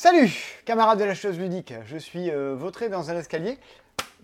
[0.00, 0.30] Salut,
[0.64, 1.74] camarades de la chose ludique.
[1.84, 3.58] Je suis euh, vautré dans un escalier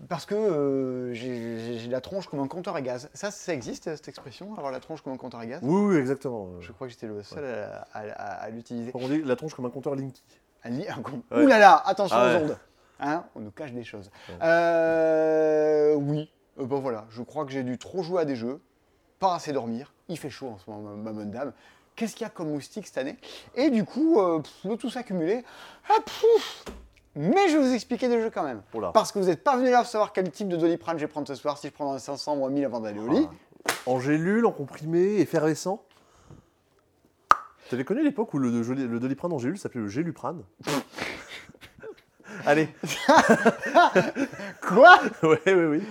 [0.07, 3.09] parce que euh, j'ai la tronche comme un compteur à gaz.
[3.13, 5.59] Ça, ça existe, cette expression, avoir la tronche comme un compteur à gaz?
[5.63, 6.47] Oui, oui, exactement.
[6.61, 8.91] Je crois que j'étais le seul à, à- à- à l'utiliser.
[8.93, 10.23] On dit la tronche comme un compteur Linky.
[10.63, 10.77] Un un
[11.37, 11.43] Ouais.
[11.43, 12.57] Ouh là là, attention Ah aux ondes.
[13.01, 14.09] Hein, on nous cache des choses.
[14.41, 18.61] Euh, oui, bon voilà, je crois que j'ai dû trop jouer à des jeux,
[19.19, 19.93] pas assez dormir.
[20.07, 21.51] Il fait chaud en ce moment, ma bonne dame.
[21.95, 23.17] Qu'est-ce qu'il y a comme moustique cette année
[23.55, 25.43] Et du coup, euh, pff, le tout s'accumuler.
[25.89, 26.65] Ah, pouf
[27.15, 28.61] Mais je vais vous expliquer des jeux quand même.
[28.93, 31.11] Parce que vous n'êtes pas venu là pour savoir quel type de doliprane je vais
[31.11, 33.27] prendre ce soir, si je prends un 500 ou un 1000 avant d'aller au lit.
[33.67, 33.71] Ah.
[33.85, 35.81] En gélule, en comprimé, effervescent.
[37.69, 40.43] T'avais connu l'époque où le, le, le doliprane en gélule s'appelait le géluprane
[42.45, 42.69] Allez,
[44.61, 44.99] Quoi?
[45.23, 45.83] Ouais, oui, oui.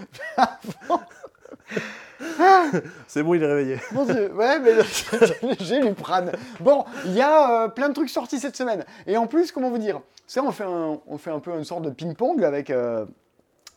[3.09, 3.79] C'est bon, il est réveillé.
[3.93, 4.73] Mon Dieu, ouais, mais
[5.61, 6.33] j'ai lu prane.
[6.61, 8.85] Bon, il y a euh, plein de trucs sortis cette semaine.
[9.07, 11.65] Et en plus, comment vous dire Ça, on fait un, on fait un peu une
[11.65, 13.07] sorte de ping-pong avec, euh,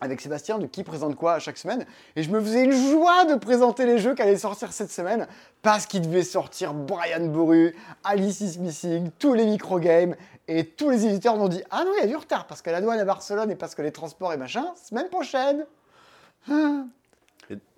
[0.01, 1.85] avec Sébastien de qui présente quoi à chaque semaine.
[2.15, 5.27] Et je me faisais une joie de présenter les jeux qui allaient sortir cette semaine
[5.61, 10.15] parce qu'il devait sortir Brian Boru, Alice is Missing, tous les microgames.
[10.49, 12.71] Et tous les éditeurs m'ont dit Ah non, il y a du retard parce qu'à
[12.71, 15.65] la douane à Barcelone et parce que les transports et machin, semaine prochaine.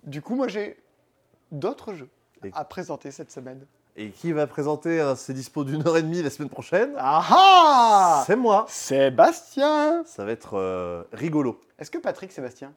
[0.04, 0.78] Du coup, moi, j'ai
[1.52, 2.08] d'autres jeux
[2.44, 3.66] Et- à présenter cette semaine.
[3.96, 7.22] Et qui va présenter un ses dispo d'une heure et demie la semaine prochaine Ah
[7.28, 8.64] ah C'est moi.
[8.68, 11.60] Sébastien Ça va être euh, rigolo.
[11.78, 12.72] Est-ce que Patrick Sébastien?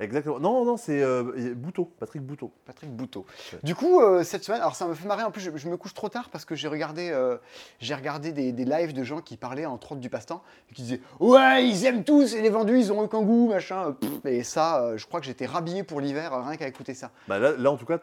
[0.00, 0.40] Exactement.
[0.40, 2.50] Non, non, c'est euh, Bouteau, Patrick Bouteau.
[2.64, 3.26] Patrick Bouteau.
[3.52, 3.58] Ouais.
[3.62, 5.76] Du coup, euh, cette semaine, alors ça me fait marrer, en plus je, je me
[5.76, 7.36] couche trop tard parce que j'ai regardé, euh,
[7.80, 10.82] j'ai regardé des, des lives de gens qui parlaient en trotte du passe-temps et qui
[10.82, 14.96] disaient «Ouais, ils aiment tous et les vendus, ils ont aucun goût, machin.» Et ça,
[14.96, 17.10] je crois que j'étais rhabillé pour l'hiver rien qu'à écouter ça.
[17.28, 17.98] Bah là, là, en tout cas,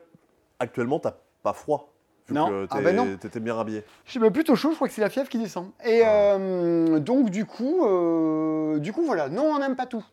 [0.59, 1.91] actuellement, t'as pas froid.
[2.27, 2.49] Vu Non.
[2.49, 3.15] que Ah bah non.
[3.17, 3.83] t'étais bien habillé.
[4.05, 5.71] J'ai même plutôt chaud, je crois que c'est la fièvre qui descend.
[5.85, 6.37] Et Ah.
[6.99, 7.87] donc du coup,
[8.79, 10.03] du coup voilà, non, on n'aime pas tout.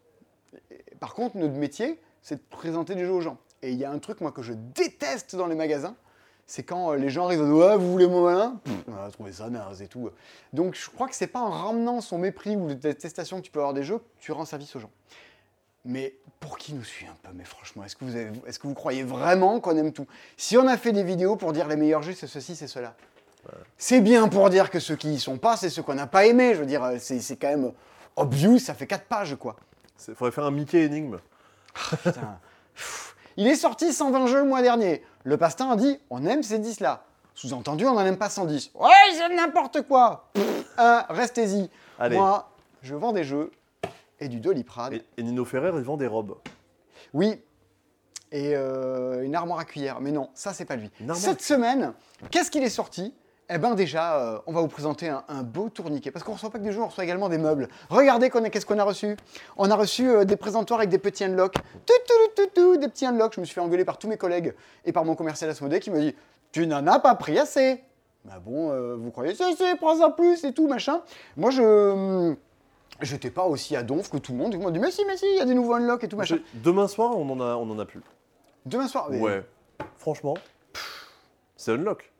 [1.04, 3.36] Par contre, notre métier, c'est de présenter des jeux aux gens.
[3.60, 5.94] Et il y a un truc moi que je déteste dans les magasins,
[6.46, 8.58] c'est quand euh, les gens arrivent, ouais, vous voulez mon malin?
[8.64, 10.08] Pff, On a trouvé ça naze et tout.
[10.54, 13.50] Donc je crois que c'est pas en ramenant son mépris ou la détestation que tu
[13.50, 14.88] peux avoir des jeux que tu rends service aux gens.
[15.84, 18.66] Mais pour qui nous suit un peu Mais franchement, est-ce que, vous avez- est-ce que
[18.66, 20.06] vous croyez vraiment qu'on aime tout?
[20.38, 22.94] Si on a fait des vidéos pour dire les meilleurs jeux, c'est ceci, c'est cela.
[23.76, 26.24] C'est bien pour dire que ceux qui y sont pas, c'est ceux qu'on n'a pas
[26.24, 26.54] aimés.
[26.54, 27.72] Je veux dire, euh, c'est c'est quand même
[28.16, 29.56] obvious, ça fait 4 pages, quoi.
[30.08, 31.18] Il faudrait faire un Mickey énigme.
[32.02, 32.38] Putain.
[32.74, 33.16] Pff.
[33.36, 35.02] Il est sorti 120 jeux le mois dernier.
[35.24, 37.04] Le pastin a dit, on aime ces 10-là.
[37.34, 38.70] Sous-entendu, on n'en aime pas 110.
[38.74, 40.30] Ouais, ils aiment n'importe quoi.
[40.78, 41.68] Hein, Restez-y.
[42.10, 42.48] Moi,
[42.82, 43.50] je vends des jeux
[44.20, 44.94] et du doliprane.
[44.94, 46.36] Et, et Nino Ferrer, il vend des robes.
[47.12, 47.40] Oui.
[48.30, 50.00] Et euh, une armoire à cuillère.
[50.00, 50.90] Mais non, ça, c'est pas lui.
[51.14, 51.92] Cette semaine,
[52.30, 53.12] qu'est-ce qu'il est sorti?
[53.50, 56.10] Eh ben déjà, euh, on va vous présenter un, un beau tourniquet.
[56.10, 57.68] Parce qu'on reçoit pas que des jeux, on reçoit également des meubles.
[57.90, 59.16] Regardez qu'est-ce qu'on a reçu.
[59.58, 61.54] On a reçu euh, des présentoirs avec des petits unlocks.
[61.54, 63.34] Tout, tout, tout, tout, des petits unlocks.
[63.34, 64.54] Je me suis fait engueuler par tous mes collègues
[64.86, 66.14] et par mon commercial Asmodée qui me dit
[66.52, 67.82] Tu n'en as pas pris assez.
[68.24, 71.02] Bah bon, euh, vous croyez, si, si, prends un plus et tout, machin.
[71.36, 71.62] Moi, je.
[71.62, 72.36] hum,
[73.02, 74.54] J'étais pas aussi à donf que tout le monde.
[74.54, 76.16] Ils m'ont dit, mais si, mais si, il y a des nouveaux unlocks et tout,
[76.16, 76.38] machin.
[76.54, 78.00] Demain soir, on en a, on en a plus.
[78.64, 79.08] Demain soir.
[79.10, 79.44] mais- Ouais.
[79.98, 80.34] Franchement,
[81.56, 82.10] c'est unlock.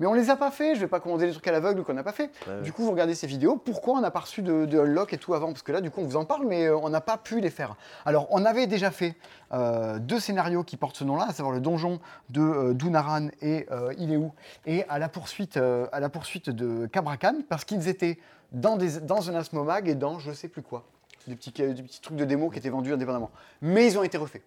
[0.00, 1.92] Mais on les a pas fait, je vais pas commander des trucs à l'aveugle qu'on
[1.92, 2.30] n'a pas fait.
[2.48, 2.62] Ouais.
[2.62, 5.18] Du coup, vous regardez ces vidéos, pourquoi on n'a pas reçu de, de unlock et
[5.18, 5.48] tout avant?
[5.48, 7.40] Parce que là, du coup, on vous en parle, mais euh, on n'a pas pu
[7.40, 7.76] les faire.
[8.06, 9.14] Alors, on avait déjà fait
[9.52, 12.00] euh, deux scénarios qui portent ce nom-là, à savoir le donjon
[12.30, 14.32] de euh, Dunaran et euh, Il est où
[14.64, 18.18] Et à la poursuite, euh, à la poursuite de Cabracan, parce qu'ils étaient
[18.52, 20.84] dans, des, dans un Asmomag et dans je sais plus quoi.
[21.26, 23.30] Des petits, des petits trucs de démo qui étaient vendus indépendamment.
[23.60, 24.42] Mais ils ont été refaits.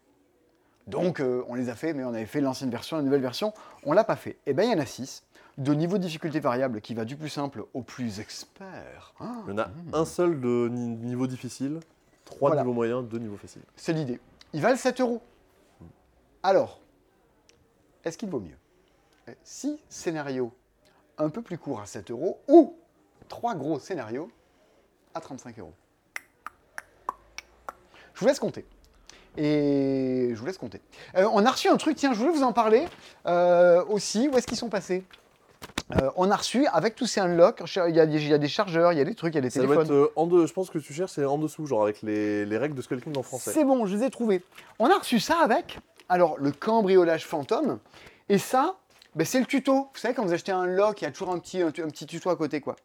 [0.87, 3.53] Donc, euh, on les a fait, mais on avait fait l'ancienne version, la nouvelle version,
[3.85, 4.37] on l'a pas fait.
[4.47, 5.23] Et bien, il y en a six,
[5.57, 9.13] de niveau de difficulté variable qui va du plus simple au plus expert.
[9.19, 11.79] Ah, Il y en a un seul de ni- niveau difficile,
[12.25, 12.63] trois Voilà.
[12.63, 13.61] niveaux moyens, deux niveaux faciles.
[13.75, 14.19] c'est l'idée.
[14.53, 15.21] Ils valent 7 euros.
[16.41, 16.79] Alors,
[18.03, 18.57] est-ce qu'il vaut mieux?
[19.29, 20.51] Euh, Six scénarios
[21.17, 22.75] un peu plus courts à 7 euros ou
[23.29, 24.29] trois gros scénarios
[25.13, 25.73] à 35 euros?
[28.13, 28.65] Je vous laisse compter.
[29.37, 30.81] Et je vous laisse compter.
[31.15, 32.85] Euh, on a reçu un truc, tiens, je voulais vous en parler
[33.25, 34.27] euh, aussi.
[34.27, 35.03] Où est-ce qu'ils sont passés?
[35.91, 38.37] Euh, On a reçu, avec tous ces unlocks, il y, a des- il y a
[38.37, 39.85] des chargeurs, il y a des trucs, il y a des Ça doit téléphones.
[39.85, 40.47] être euh, en deux.
[40.47, 43.01] Je pense que tu cherches, c'est en dessous, genre avec les, les règles de Skull
[43.01, 43.51] King en français.
[43.51, 44.41] C'est bon, je les ai trouvés.
[44.79, 47.79] On a reçu ça avec, alors, le cambriolage fantôme.
[48.29, 48.77] Et ça,
[49.15, 49.89] ben, c'est le tuto.
[49.93, 52.05] Vous savez, quand vous achetez un lock, il y a toujours un petit, un, petit
[52.05, 52.75] tuto à côté, quoi.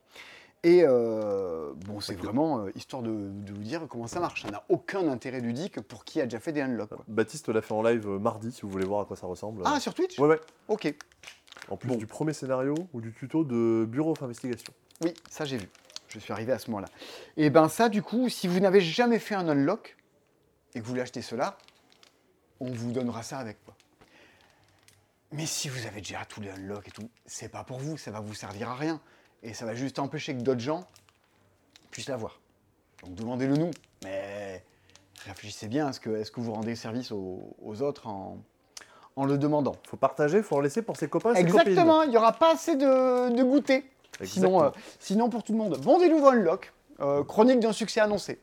[0.64, 4.42] Et euh, bon, c'est vraiment euh, histoire de, de vous dire comment ça marche.
[4.42, 6.88] Ça n'a aucun intérêt ludique pour qui a déjà fait des unlocks.
[6.88, 7.04] quoi.
[7.06, 9.62] Baptiste l'a fait en live euh, mardi, si vous voulez voir à quoi ça ressemble.
[9.64, 10.18] Ah, sur Twitch?
[10.18, 10.40] Ouais, ouais.
[10.66, 10.92] Ok.
[11.68, 11.96] En plus Bon.
[11.96, 14.72] du premier scénario ou du tuto de Bureau of Investigation.
[15.02, 15.68] Oui, ça j'ai vu.
[16.08, 16.88] Je suis arrivé à ce moment-là.
[17.36, 19.96] Et ben ça, du coup, si vous n'avez jamais fait un unlock
[20.74, 21.58] et que vous voulez acheter cela,
[22.60, 23.76] on vous donnera ça avec quoi.
[25.32, 28.10] Mais si vous avez déjà tous les unlocks et tout, c'est pas pour vous, ça
[28.10, 29.00] va vous servir à rien.
[29.42, 30.86] Et ça va juste empêcher que d'autres gens
[31.90, 32.40] puissent l'avoir.
[33.02, 33.70] Donc demandez-le nous.
[34.04, 34.64] Mais
[35.26, 38.38] réfléchissez bien, est-ce que, est que vous rendez service aux, aux autres en,
[39.18, 42.10] en le demandant Faut partager, faut en laisser pour ses copains et ses Exactement, il
[42.10, 43.84] n'y aura pas assez de, de goûter.
[44.24, 44.70] Sinon, euh,
[45.00, 45.78] sinon, pour tout le monde.
[45.82, 48.40] Bon des nouveaux unlocks, euh, chronique d'un succès annoncé.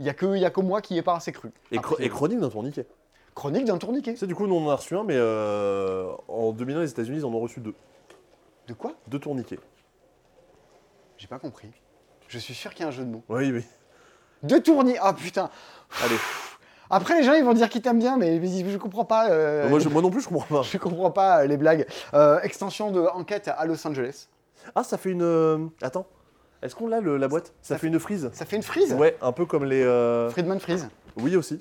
[0.00, 1.50] Il n'y a, que- il y a que moi qui n'y ai pas assez cru.
[1.70, 1.78] Et,
[2.08, 2.86] chronique d'un tourniquet.
[3.34, 4.16] chronique d'un tourniquet.
[4.16, 7.18] Sais, du coup, nous on en a reçu un, mais euh, en 2001, les États-Unis,
[7.18, 7.74] ils en ont reçu deux.
[8.66, 8.92] De quoi?
[9.06, 9.58] Deux tourniquets.
[11.16, 11.68] J'ai pas compris.
[12.28, 13.22] Je suis sûr qu'il y a un jeu de mots.
[13.28, 13.64] Oui, oui.
[14.42, 15.50] Deux tourniquets Ah putain
[16.02, 16.16] Allez.
[16.94, 19.30] Après, les gens, ils vont dire qu'ils t'aiment bien, mais je comprends pas.
[19.30, 20.62] euh, moi, je- moi non plus, je comprends pas.
[20.70, 21.86] je comprends pas euh, les blagues.
[22.12, 24.28] Euh, extension de enquête à Los Angeles.
[24.74, 25.70] Ah, ça fait une.
[25.80, 26.06] Attends.
[26.62, 27.46] Est-ce qu'on l'a, le- la boîte?
[27.62, 28.92] Ça ça fait une frise Ça fait une frise?
[28.92, 29.82] Ouais, un peu comme les.
[29.82, 30.88] euh, Friedman Freeze.
[31.16, 31.60] Oui, aussi.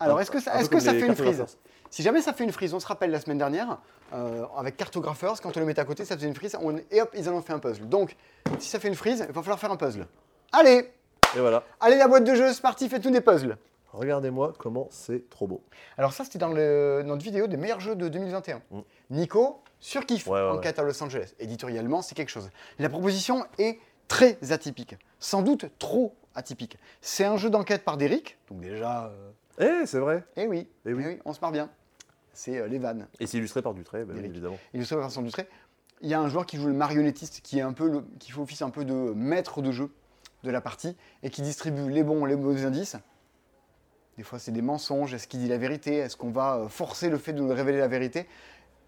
[0.00, 1.44] Alors, est-ce que ça, un peu est-ce que comme ça les fait une frise?
[1.90, 3.78] Si jamais ça fait une frise, on se rappelle la semaine dernière,
[4.14, 7.00] euh, avec Cartographers, quand on le met à côté, ça faisait une frise, on- et
[7.02, 7.88] hop, ils en ont fait un puzzle.
[7.88, 8.16] Donc,
[8.58, 10.06] si ça fait une frise, il va falloir faire un puzzle.
[10.52, 10.90] Allez
[11.36, 11.62] Et voilà.
[11.80, 13.56] Allez, la boîte de jeu, c'est parti, faites-nous des puzzles
[13.94, 15.62] Regardez-moi comment c'est trop beau.
[15.96, 18.60] Alors ça, c'était dans le- notre vidéo des meilleurs jeux de 2021.
[18.70, 18.80] Mm.
[19.10, 21.34] Nico, surkiffe Ouais, ouais, Enquête à Los Angeles.
[21.38, 22.50] Éditorialement, c'est quelque chose.
[22.78, 24.96] La proposition est très atypique.
[25.20, 26.76] Sans doute trop atypique.
[27.00, 29.06] C'est un jeu d'enquête par Derrick, donc déjà...
[29.60, 30.24] euh, Eh, c'est vrai.
[30.36, 31.18] Eh oui, Eh oui.
[31.24, 31.70] on se marre bien.
[32.32, 33.06] C'est euh, les vannes.
[33.20, 34.24] Et c'est illustré par Dutré, Eric.
[34.24, 34.58] évidemment.
[34.74, 35.46] illustré par Vincent Dutré.
[36.00, 38.32] Il y a un joueur qui joue le marionnettiste, qui est un peu le- qui
[38.32, 39.90] fait office un peu de maître de jeu
[40.42, 42.96] de la partie et qui distribue les bons, les mauvais indices.
[44.16, 45.12] Des fois, c'est des mensonges.
[45.14, 45.96] Est-ce qu'il dit la vérité?
[45.96, 48.28] Est-ce qu'on va euh, forcer le fait de nous révéler la vérité?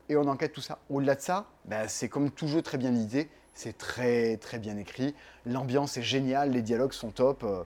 [0.09, 0.79] Et on enquête tout ça.
[0.89, 3.29] Au-delà de ça, bah, c'est comme tout jeu très bien édité.
[3.55, 5.15] C'est très très bien écrit.
[5.47, 6.51] L'ambiance est géniale.
[6.51, 7.43] Les dialogues sont top.
[7.43, 7.65] euh,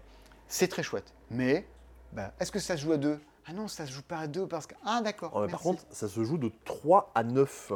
[0.49, 1.12] c'est très chouette.
[1.31, 1.67] Mais
[2.12, 3.21] bah, est-ce que ça se joue à deux?
[3.47, 5.33] Ah non, ça se joue pas à deux parce que ah d'accord.
[5.35, 7.73] Oh, par contre, ça se joue de 3 à 9.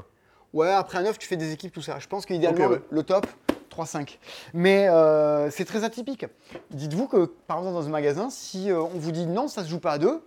[0.53, 1.99] Ouais, après un 9, tu fais des équipes, tout ça.
[1.99, 2.81] Je pense qu'idéalement, ouais.
[2.91, 3.27] le top,
[3.75, 4.19] 3-5.
[4.53, 6.27] Mais euh, c'est très atypique.
[6.71, 9.69] Dites-vous que, par exemple, dans un magasin, si euh, on vous dit non, ça se
[9.69, 10.23] joue pas à deux,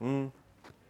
[0.00, 0.26] Hmm.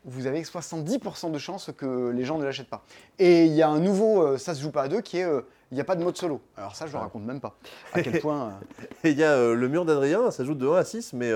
[0.05, 2.85] vous avez 70% de chances que les gens ne l'achètent pas.
[3.19, 5.25] Et il y a un nouveau euh, ça se joue pas à deux qui est
[5.25, 6.41] euh, il n'y a pas de mode solo.
[6.57, 7.57] Alors ça, je ne le raconte même pas.
[7.93, 8.59] À quel point.
[9.03, 11.33] Et il y a le mur d'Adrien, ça joue de 1 à 6, mais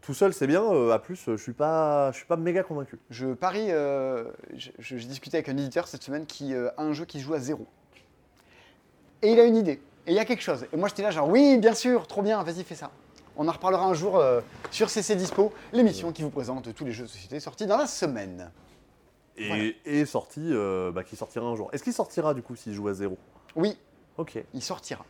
[0.00, 2.62] tout seul c'est bien, euh, à plus, euh, je suis pas, je suis pas méga
[2.62, 2.98] convaincu.
[3.10, 6.92] je parie, euh, je- je- j'ai discuté avec un éditeur cette semaine qui a un
[6.92, 7.66] jeu qui joue à zéro.
[9.24, 9.80] Et il a une idée.
[10.06, 10.66] Et il y a quelque chose.
[10.72, 12.90] Et moi, j'étais là, genre, oui, bien sûr, trop bien, vas-y, fais ça.
[13.36, 14.40] On en reparlera un jour euh,
[14.70, 17.86] sur CC Dispo, l'émission qui vous présente tous les jeux de société sortis dans la
[17.86, 18.50] semaine.
[19.36, 19.64] Et, Voilà.
[19.86, 21.70] et sorti, euh, bah, qui sortira un jour.
[21.72, 23.16] Est-ce qu'il sortira du coup s'il joue à 0
[23.56, 23.76] Oui,
[24.18, 24.38] Ok.
[24.52, 25.04] il sortira.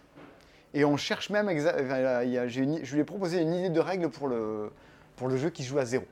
[0.72, 4.08] Et on cherche même, enfin, j'ai une- je lui ai proposé une idée de règle
[4.08, 4.70] pour le,
[5.16, 6.04] pour le jeu qui joue à zéro.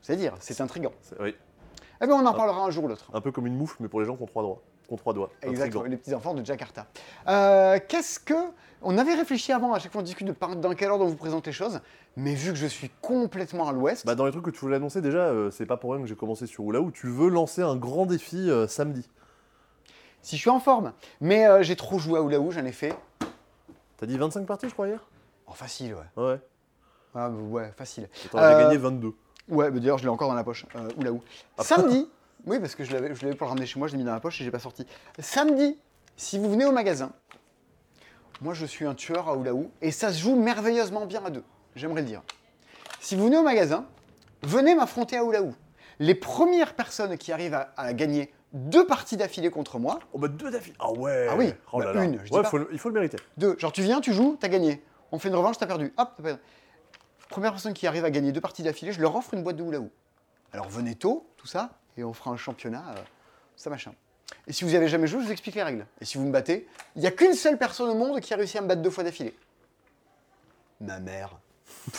[0.00, 0.92] C'est-à-dire, c'est intriguant.
[1.02, 1.34] C'est- Oui.
[2.00, 3.10] Eh bien, on en reparlera un jour ou l'autre.
[3.12, 4.62] Un peu comme une moufle, mais pour les gens qui ont trois doigts.
[4.96, 5.30] Trois doigts.
[5.42, 6.86] Exactement, les petits enfants de Jakarta.
[7.28, 8.34] Euh, Qu'est-ce que.
[8.80, 11.08] On avait réfléchi avant, à chaque fois on discute de par- dans quel ordre on
[11.08, 11.80] vous présente les choses,
[12.16, 14.76] mais vu que je suis complètement à l'ouest, Bah, dans les trucs que tu voulais
[14.76, 17.28] annoncer déjà, euh, c'est pas pour rien que j'ai commencé sur Oula où tu veux
[17.28, 19.08] lancer un grand défi euh, samedi.
[20.22, 22.94] si je suis en forme, mais j'ai trop joué à Oulaou, j'en ai fait.
[23.96, 25.04] T'as dit 25 parties, je crois, hier?
[25.48, 26.22] Oh, facile, ouais.
[26.24, 26.38] Ouais.
[27.16, 28.08] Ah, ouais, facile.
[28.30, 29.12] T'en as gagné 22.
[29.48, 30.66] Ouais, bah, d'ailleurs, je l'ai encore dans la poche.
[30.76, 31.20] Euh, Oulaou.
[31.56, 31.64] Ah.
[31.64, 32.08] Samedi,
[32.46, 34.04] oui, parce que je l'avais je l'avais pour le ramener chez moi, je l'ai mis
[34.04, 34.86] dans la poche et j'ai pas sorti.
[35.18, 35.78] Samedi,
[36.16, 37.12] si vous venez au magasin,
[38.40, 41.44] moi je suis un tueur à Oulaou et ça se joue merveilleusement bien à deux.
[41.76, 42.22] J'aimerais le dire.
[43.00, 43.86] Si vous venez au magasin,
[44.42, 45.54] venez m'affronter à Oulaou.
[45.98, 50.28] Les premières personnes qui arrivent à, à gagner deux parties d'affilée contre moi, Oh bah
[50.28, 50.76] deux d'affilée.
[50.78, 51.26] Ah ouais.
[51.30, 52.04] Ah oui, Oh là bah là.
[52.04, 52.48] une, je dis Ouais, pas.
[52.48, 53.18] faut le- il faut le mériter.
[53.36, 54.82] deux, genre tu viens, tu joues, t'as gagné.
[55.12, 55.92] On fait une revanche, t'as perdu.
[55.98, 56.40] Hop, t'as perdu.
[57.28, 59.62] Première personne qui arrive à gagner deux parties d'affilée, je leur offre une boîte de
[59.62, 59.90] Oulaou.
[60.52, 63.00] Alors venez tôt, tout ça, et on fera un championnat, euh,
[63.56, 63.92] ça machin.
[64.46, 65.86] Et si vous avez jamais joué, je vous explique les règles.
[66.00, 68.36] Et si vous me battez, il n'y a qu'une seule personne au monde qui a
[68.36, 69.34] réussi à me battre deux fois d'affilée.
[70.80, 71.38] Ma mère.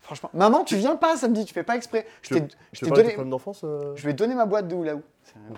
[0.00, 2.06] Franchement, maman, tu viens pas samedi, tu fais pas exprès.
[2.20, 5.02] Je t'ai je donné, d'enfance euh je vais donner ma boîte de Oulaou.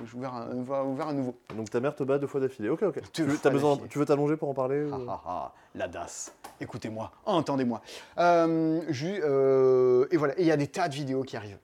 [0.04, 1.36] J'ai ouvert un, ouvert un nouveau.
[1.56, 2.68] Donc ta mère te bat deux fois d'affilée.
[2.68, 3.00] Ok, ok.
[3.12, 6.32] Tu veux, besoin, tu veux t'allonger pour en parler ou- Ah, ah, ah, la DAS.
[6.60, 7.82] Écoutez-moi, entendez-moi.
[8.18, 11.58] Euh, euh, et voilà, et il y a des tas de vidéos qui arrivent.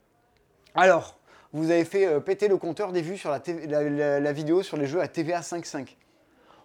[0.75, 1.21] Alors,
[1.53, 4.33] vous avez fait euh, péter le compteur des vues sur la, TV la- la- la
[4.33, 5.97] vidéo sur les jeux à TVA 5.5.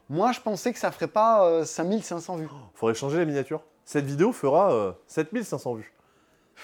[0.10, 2.48] Moi, je pensais que ça ferait pas euh, 5500 vues.
[2.76, 3.62] Faudrait changer la miniature.
[3.84, 5.94] Cette vidéo fera euh, 7500 vues.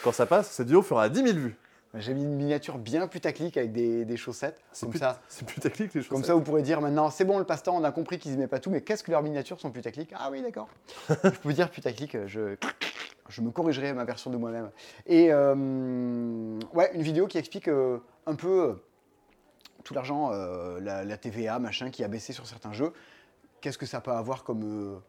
[0.04, 1.56] Quand ça passe, cette vidéo fera 10 000 vues.
[1.96, 4.60] J'ai mis une miniature bien putaclic avec des, des chaussettes.
[4.72, 6.10] C'est Comme plus- ça, C'est putaclic les choses.
[6.10, 8.48] comme ça, vous pourrez dire maintenant, c'est bon, le passe-temps, on a compris qu'ils aimaient
[8.48, 10.10] pas tout, mais qu'est-ce que leurs miniatures sont putaclic?
[10.16, 10.68] Ah oui, d'accord.
[11.10, 12.56] je peux dire putaclic, je,
[13.34, 14.70] je me corrigerai ma version de moi-même.
[15.08, 17.98] Et euh, ouais, une vidéo qui explique euh,
[18.28, 18.74] un peu euh,
[19.84, 22.94] tout l'argent, la, la TVA, machin, qui a baissé sur certains jeux.
[23.60, 25.02] Qu'est-ce que ça peut avoir comme.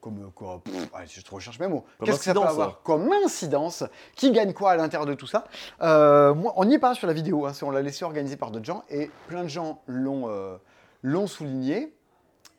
[0.00, 1.84] comme quoi pff, Je recherche mes mots.
[2.02, 2.80] Qu'est-ce que ça peut avoir ça.
[2.84, 5.44] comme incidence Qui gagne quoi à l'intérieur de tout ça?
[5.82, 8.50] Euh, moi, On n'y est pas sur la vidéo, hein, on l'a laissé organiser par
[8.50, 10.56] d'autres gens et plein de gens l'ont euh,
[11.02, 11.94] l'ont souligné.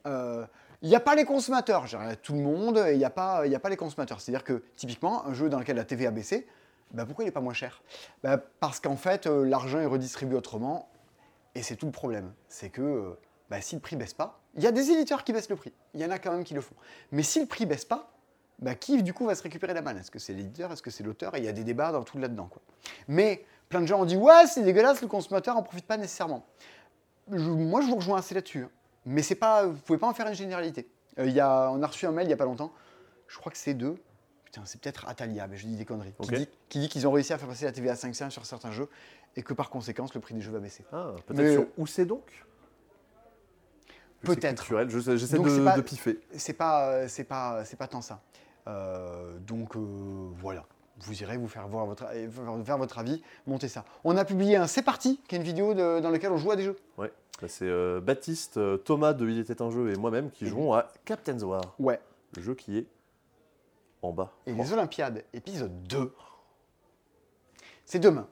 [0.05, 0.45] Euh,
[0.81, 1.85] Il n'y a pas les consommateurs,
[2.23, 4.21] tout le monde, il n'y a, pas- a pas les consommateurs.
[4.21, 6.47] C'est-à-dire que typiquement, un jeu dans lequel la TV a baissé,
[6.91, 7.81] bah, pourquoi il n'est pas moins cher?
[8.23, 10.89] Bah, Parce qu'en fait, euh, l'argent est redistribué autrement,
[11.53, 12.31] et c'est tout le problème.
[12.47, 13.19] C'est que euh,
[13.49, 15.73] bah, si le prix baisse pas, il y a des éditeurs qui baissent le prix,
[15.93, 16.75] il y en a quand même qui le font.
[17.11, 18.11] Mais si le prix baisse pas,
[18.59, 20.71] bah, qui du coup va se récupérer la manne Est-ce que c'est l'éditeur?
[20.71, 21.35] Est-ce que c'est l'auteur?
[21.35, 22.49] Et il y a des débats dans tout là-dedans.
[23.07, 26.45] Mais plein de gens ont dit ouais c'est dégueulasse, le consommateur en profite pas nécessairement.
[27.27, 28.65] Moi je vous rejoins assez là-dessus.
[29.09, 30.87] Mais c'est pas, vous pouvez pas en faire une généralité.
[31.17, 32.71] Euh, y a, on a reçu un mail il y a pas longtemps,
[33.27, 33.95] je crois que c'est deux.
[34.45, 36.13] Putain, c'est peut-être Atalia, mais je dis des conneries.
[36.21, 38.45] Qui dit qui dit qu'ils ont réussi à faire passer la TVA à 5 sur
[38.45, 38.87] certains jeux
[39.35, 40.83] et que par conséquence le prix des jeux va baisser.
[40.91, 42.23] Ah, peut-être sur où c'est donc?
[44.21, 44.65] Peut-être.
[45.15, 46.19] J'essaie de, pas- de piffer.
[46.35, 48.21] c'est pas, euh, c'est pas, c'est pas tant ça.
[48.67, 49.79] Euh, donc euh,
[50.35, 50.65] voilà,
[51.01, 52.29] vous irez vous faire voir votre, euh,
[52.63, 53.85] faire- votre avis, monter ça.
[54.03, 56.51] On a publié un C'est parti, qui est une vidéo de- dans laquelle on joue
[56.51, 56.77] à des jeux.
[56.97, 57.11] Ouais.
[57.47, 60.89] C'est euh, Baptiste, euh, Thomas de Il était un jeu et moi-même qui jouons à
[61.05, 61.99] Captain's War, Ouais.
[62.35, 62.85] le jeu qui est
[64.01, 64.31] en bas.
[64.45, 64.61] Et Oh.
[64.61, 66.13] les Olympiades, épisode 2.
[67.85, 68.27] C'est demain.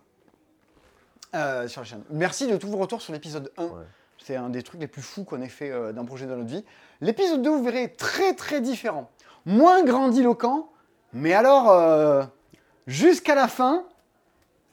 [1.35, 2.03] euh, sur la chaîne.
[2.09, 3.65] Merci de tous vos retours sur l'épisode 1.
[3.65, 3.69] Ouais.
[4.17, 6.63] C'est un des trucs les plus fous qu'on ait fait d'un projet dans notre vie.
[7.01, 9.11] L'épisode 2, vous verrez, est très très différent.
[9.45, 10.69] Moins grandiloquent,
[11.13, 12.27] mais alors,
[12.87, 13.83] jusqu'à la fin,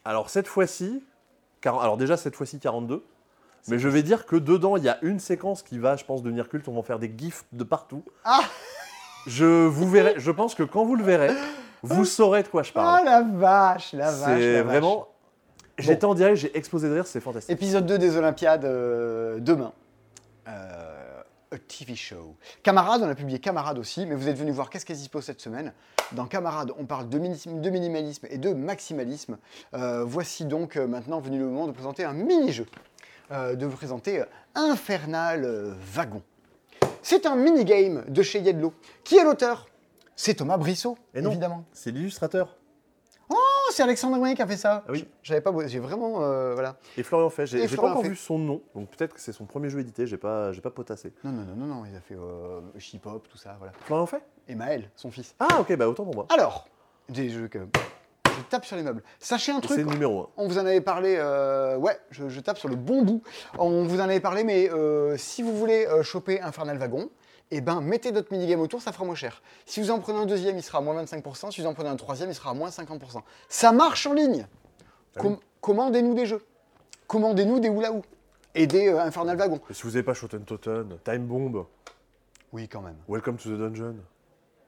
[0.04, 1.02] Alors cette fois-ci,
[1.62, 3.04] quar- alors déjà cette fois-ci 42,
[3.68, 6.22] mais je vais dire que dedans il y a une séquence qui va, je pense,
[6.22, 6.68] devenir culte.
[6.68, 8.02] On va en faire des gifs de partout.
[8.24, 8.40] Ah
[9.26, 10.14] Je vous verrai.
[10.18, 11.30] Je pense que quand vous le verrez,
[11.82, 13.04] vous saurez de quoi je Ah parle.
[13.06, 14.38] la vache, la vache.
[14.38, 14.64] c'est la vache.
[14.72, 15.08] vraiment.
[15.78, 17.50] J'étais en direct, j'ai explosé de rire, c'est fantastique.
[17.50, 19.72] Épisode 2 des Olympiades euh, demain.
[20.46, 20.83] Euh,
[21.54, 22.36] a TV show.
[22.62, 25.20] Camarade, on a publié Camarade aussi, mais vous êtes venu voir qu'est-ce qui est dispo
[25.20, 25.72] cette semaine?
[26.12, 29.38] Dans Camarade, on parle de, mini- de minimalisme et de maximalisme.
[29.74, 32.66] Euh, voici donc euh, maintenant venu le moment de présenter un mini-jeu.
[33.30, 34.22] Euh, de vous présenter
[34.54, 36.22] Infernal Wagon.
[37.02, 38.74] C'est un mini-game de chez Yedlo.
[39.02, 39.66] Qui est l'auteur?
[40.16, 41.30] C'est Thomas Brissot, Et non.
[41.30, 41.64] évidemment.
[41.72, 42.56] C'est l'illustrateur.
[43.74, 44.84] C'est Alexandre Moyen qui a fait ça.
[44.86, 45.04] Ah oui.
[45.24, 46.76] J'avais pas, j'ai vraiment, euh, voilà.
[46.96, 48.10] Et Florian Fay, j'ai Et j'ai pas encore Fay.
[48.10, 50.70] vu son nom, donc peut-être que c'est son premier jeu édité, j'ai pas, j'ai pas
[50.70, 51.12] potassé.
[51.24, 53.72] Non, non, non, non, non, il a fait euh, Chip Hop, tout ça, voilà.
[53.80, 55.34] Florian Fay Et Maël, son fils.
[55.40, 56.26] Ah ok, bah autant pour moi.
[56.32, 56.68] Alors,
[57.08, 57.58] des jeux que.
[58.26, 59.02] Je tape sur les meubles.
[59.18, 60.28] Sachez un C'est truc, le numéro 1.
[60.36, 63.22] on vous en avait parlé, euh, ouais, je, je tape sur le bon bout.
[63.58, 67.08] On vous en avait parlé, mais euh, si vous voulez euh, choper Infernal Wagon,
[67.56, 69.42] eh ben, mettez d'autres minigame autour, ça fera moins cher.
[69.66, 71.50] Si vous en prenez un deuxième, il sera à moins 25%.
[71.52, 73.20] Si vous en prenez un troisième, il sera à moins 50%.
[73.48, 74.46] Ça marche en ligne.
[75.16, 76.44] Ah Com- Commandez-nous des jeux.
[77.06, 78.02] Commandez-nous des oula ou
[78.54, 79.60] et des euh, Infernal Wagon.
[79.68, 81.64] Et si vous n'avez pas Shoten Totten, Time Bomb,
[82.52, 82.96] Oui, quand même.
[83.08, 83.96] Welcome to the Dungeon.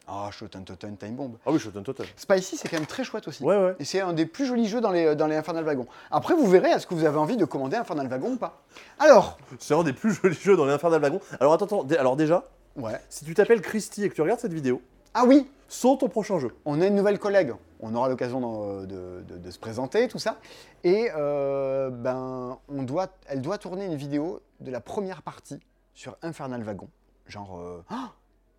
[0.09, 1.37] Ah, Shoten Totten, Time Bomb.
[1.45, 2.07] Ah oui, Shoten Totten.
[2.17, 3.43] Spicy, c'est quand même très chouette aussi.
[3.45, 3.75] Ouais, ouais.
[3.81, 5.87] Et c'est un des plus jolis jeux dans les, dans les Infernal Wagon.
[6.11, 8.63] Après, vous verrez, est-ce que vous avez envie de commander Infernal Wagon ou pas?
[8.99, 11.21] Alors, C'est un des plus jolis jeux dans l'Infernal Wagon.
[11.41, 12.45] Alors attends, attends, alors déjà,
[12.77, 13.01] ouais.
[13.09, 14.81] si tu t'appelles Christy et que tu regardes cette vidéo,
[15.15, 16.51] Ah oui, saute ton prochain jeu.
[16.65, 17.53] on a une nouvelle collègue.
[17.81, 20.37] On aura l'occasion d'en- de, de- de se présenter, tout ça.
[20.85, 25.59] Et euh, ben, on doit, elle doit tourner une vidéo de la première partie
[25.95, 26.89] sur Infernal Wagon.
[27.27, 28.13] Genre, euh, ah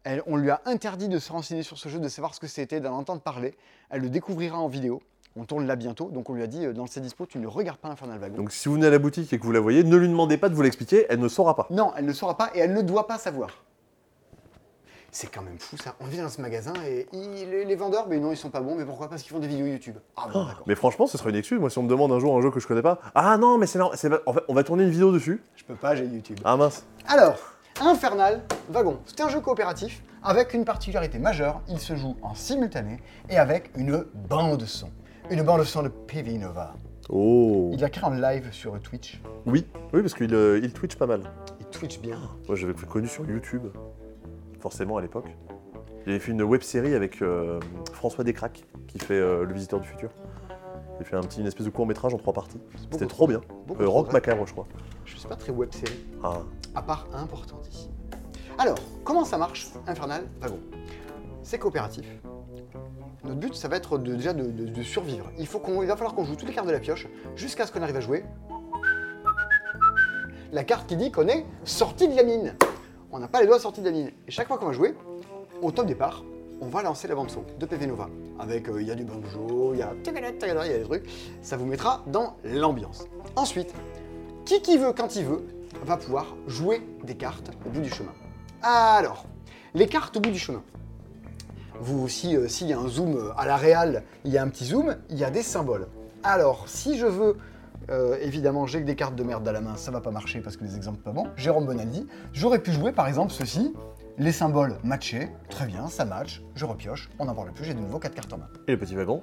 [0.03, 2.47] elle- on lui a interdit de se renseigner sur ce jeu, de savoir ce que
[2.47, 3.55] c'était, d'en entendre parler.
[3.89, 5.01] Elle le découvrira en vidéo.
[5.35, 7.45] On tourne là bientôt, donc on lui a dit euh, dans ses dispos, tu ne
[7.47, 8.37] regardes pas Infernal Wagon.
[8.37, 10.37] Donc si vous venez à la boutique et que vous la voyez, ne lui demandez
[10.37, 11.67] pas de vous l'expliquer, elle ne saura pas.
[11.69, 13.49] Non, elle ne saura pas et elle ne doit pas savoir.
[15.11, 15.95] C'est quand même fou ça.
[15.99, 18.59] On vient dans ce magasin et il- les, les vendeurs, mais non, ils sont pas
[18.61, 18.75] bons.
[18.75, 19.09] Mais pourquoi?
[19.09, 19.95] Parce qu'ils font des vidéos YouTube.
[20.15, 20.63] Ah bon, d'accord.
[20.67, 21.59] Mais franchement, ce serait une excuse.
[21.59, 23.57] Moi, si on me demande un jour un jeu que je connais pas, ah non,
[23.57, 23.97] mais c'est normal.
[24.25, 25.41] En fait, on va tourner une vidéo dessus.
[25.55, 26.39] Je peux pas, j'ai YouTube.
[26.43, 26.85] Ah mince.
[27.07, 27.37] Alors,
[27.79, 28.99] Infernal Wagon.
[29.05, 31.61] C'est un jeu coopératif avec une particularité majeure.
[31.69, 32.97] Il se joue en simultané
[33.29, 34.89] et avec une bande son.
[35.29, 36.73] Une bande son de PV Nova.
[37.09, 37.69] Oh.
[37.73, 39.21] Il a créé en live sur Twitch.
[39.45, 41.21] Oui, oui, parce qu'il euh, il twitch pas mal.
[41.61, 42.17] Il Twitch bien.
[42.47, 43.63] Moi, j'avais connu sur YouTube,
[44.67, 45.27] forcément à l'époque.
[46.05, 47.57] Il avait fait une web série avec euh,
[47.93, 50.09] François Descraques, qui fait euh, Le Visiteur du Futur.
[50.97, 52.59] Il a fait un petit, une espèce de court métrage en trois parties.
[52.91, 53.39] C'était trop bien.
[53.79, 54.11] Euh, Rock.
[54.11, 54.67] Macabre, je crois.
[55.05, 56.05] Je suis pas très web série.
[56.21, 56.39] Ah.
[56.75, 57.89] à part importante ici.
[58.57, 60.59] Alors, comment ça marche, Infernal Wagon?
[61.43, 62.05] C'est coopératif.
[63.23, 65.31] notre but, ça va être de- déjà de, de- de survivre.
[65.37, 67.07] Il, faut qu'on, il va falloir qu'on joue toutes les cartes de la pioche
[67.37, 68.25] jusqu'à ce qu'on arrive à jouer
[70.53, 72.55] la carte qui dit qu'on est sorti de la mine.
[73.11, 74.11] On n'a pas les doigts sortis de la mine.
[74.27, 74.93] Et chaque fois qu'on va jouer,
[75.61, 76.23] au top départ,
[76.59, 78.09] on va lancer la bande son de PV Nova.
[78.37, 81.05] Avec, euh, il y a du banjo, il y a il y a des trucs.
[81.41, 83.05] Ça vous mettra dans l'ambiance.
[83.35, 83.73] Ensuite,
[84.45, 85.45] qui qui veut, quand il veut,
[85.85, 88.11] va pouvoir jouer des cartes au bout du chemin.
[88.61, 89.25] Alors,
[89.73, 90.63] les cartes au bout du chemin.
[91.79, 94.43] Vous aussi, euh, s'il y a un zoom euh, à la réal, il y a
[94.43, 95.87] un petit zoom, il y a des symboles.
[96.23, 97.37] Alors, si je veux,
[97.89, 100.41] euh, évidemment, j'ai que des cartes de merde à la main, ça va pas marcher
[100.41, 101.27] parce que les exemples pas bons.
[101.35, 103.73] Jérôme Bonaldi, j'aurais pu jouer par exemple ceci,
[104.17, 107.79] les symboles matchés, très bien, ça match, je repioche, on n'en parle plus, j'ai de
[107.79, 108.47] nouveau 4 cartes en main.
[108.67, 109.21] Et le petit wagon,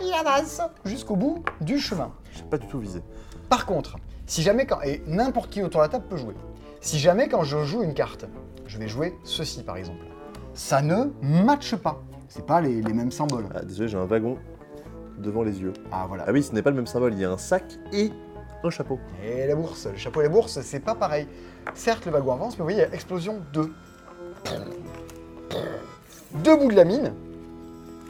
[0.00, 2.12] Il avance jusqu'au bout du chemin.
[2.32, 3.02] j'ai pas du tout visé.
[3.48, 4.80] Par contre, si jamais quand.
[4.82, 6.34] Et n'importe qui autour de la table peut jouer.
[6.80, 8.26] Si jamais quand je joue une carte,
[8.66, 10.04] je vais jouer ceci par exemple,
[10.54, 12.00] ça ne matche pas.
[12.28, 13.46] C'est pas les, les mêmes symboles.
[13.54, 14.36] Ah, désolé, j'ai un wagon
[15.18, 15.72] devant les yeux.
[15.92, 16.24] Ah voilà.
[16.26, 18.10] Ah oui, ce n'est pas le même symbole, il y a un sac et
[18.64, 18.98] un chapeau.
[19.24, 21.26] Et la bourse, le chapeau et la bourse, c'est pas pareil.
[21.74, 23.72] Certes, le wagon avance, mais vous voyez, il y a explosion 2.
[26.34, 27.12] Deux bouts de la mine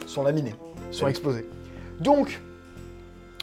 [0.05, 0.55] sont laminés,
[0.91, 1.11] sont Oui.
[1.11, 1.47] explosés.
[1.99, 2.41] Donc,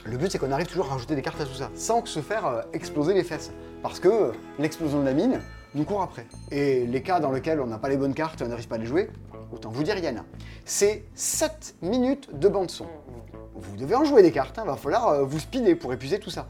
[0.04, 2.08] le but, c'est qu'on arrive toujours à rajouter des cartes à tout ça, sans que
[2.08, 3.52] se faire euh, exploser les fesses.
[3.82, 5.40] Parce que euh, l'explosion de la mine
[5.74, 6.26] nous court après.
[6.50, 8.76] Et les cas dans lesquels on n'a pas les bonnes cartes et on n'arrive pas
[8.76, 9.10] à les jouer,
[9.52, 10.24] autant vous dire, il y en a.
[10.64, 12.86] C'est 7 minutes de bande-son.
[13.58, 16.30] Vous devez en jouer des cartes, il va falloir euh, vous speeder pour épuiser tout
[16.30, 16.46] ça.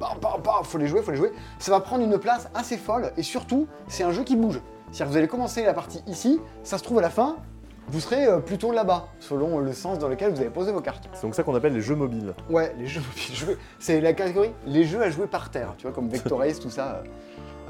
[0.00, 1.32] Bah, bah, bah, faut les jouer, faut les jouer.
[1.58, 4.60] Ça va prendre une place assez folle et surtout, c'est un jeu qui bouge.
[4.90, 7.36] C'est-à-dire que vous allez commencer la partie ici, ça se trouve à la fin,
[7.88, 11.08] vous serez euh, plutôt là-bas, selon le sens dans lequel vous avez posé vos cartes.
[11.12, 12.34] C'est donc ça qu'on appelle les jeux mobiles.
[12.48, 15.92] Ouais, les jeux mobiles, c'est la catégorie les jeux à jouer par terre, tu vois,
[15.92, 17.02] comme Vectorace, tout ça.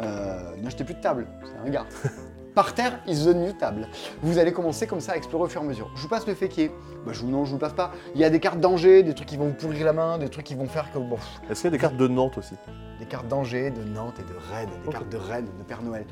[0.00, 1.87] Euh, N'achetez plus de table, c'est un gars.
[2.54, 3.87] Par terre is the new table.
[4.23, 5.90] Vous allez commencer comme ça à explorer au fur et à mesure.
[5.95, 6.73] Je vous passe le féquier.
[7.07, 7.92] Bah, je vous non, je vous le passe pas.
[8.14, 10.28] Il y a des cartes danger, des trucs qui vont vous pourrir la main, des
[10.28, 11.16] trucs qui vont faire que bon,
[11.49, 12.54] Est-ce qu'il y a des cartes de Nantes aussi?
[12.99, 16.04] Des cartes danger de Nantes et de Rennes, des cartes de Rennes, de Père Noël.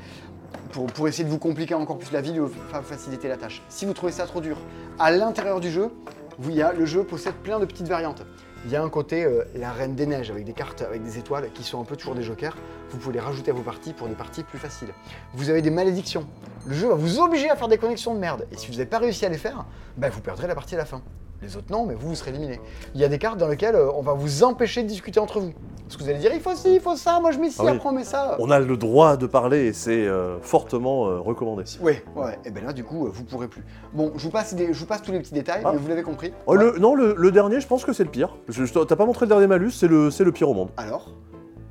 [0.71, 3.37] Pour, pour essayer de vous compliquer encore plus la vie et vous fa- faciliter la
[3.37, 3.61] tâche.
[3.69, 4.57] Si vous trouvez ça trop dur,
[4.97, 5.91] à l'intérieur du jeu,
[6.39, 8.23] vous, il y a, le jeu possède plein de petites variantes.
[8.65, 11.17] Il y a un côté euh, la Reine des Neiges avec des cartes avec des
[11.17, 12.55] étoiles qui sont un peu toujours des jokers.
[12.89, 14.93] Vous pouvez les rajouter à vos parties pour des parties plus faciles.
[15.33, 16.27] Vous avez des malédictions.
[16.65, 18.47] Le jeu va vous obliger à faire des connexions de merde.
[18.51, 19.65] Et si vous n'avez pas réussi à les faire,
[19.97, 21.01] ben, vous perdrez la partie à la fin.
[21.41, 22.59] Les autres non, mais vous, vous serez éliminé.
[22.95, 25.39] Il y a des cartes dans lesquelles euh, on va vous empêcher de discuter entre
[25.39, 25.51] vous.
[25.85, 27.55] Parce que vous allez dire, il faut ci, il faut ça, moi je mets ci,
[27.59, 27.71] Ah oui.
[27.71, 28.35] après on met ça.
[28.39, 31.63] On a le droit de parler et c'est euh, fortement euh, recommandé.
[31.81, 33.63] Ouais, ouais, et ben là du coup, euh, vous pourrez plus.
[33.93, 35.71] Bon, je vous passe, des- je vous passe tous les petits détails, Ah.
[35.71, 36.31] mais vous l'avez compris.
[36.45, 38.35] Oh, le, non, le, le dernier, je pense que c'est le pire.
[38.49, 40.69] Je- je- T'as pas montré le dernier malus, c'est le, c'est le pire au monde.
[40.77, 41.09] Alors,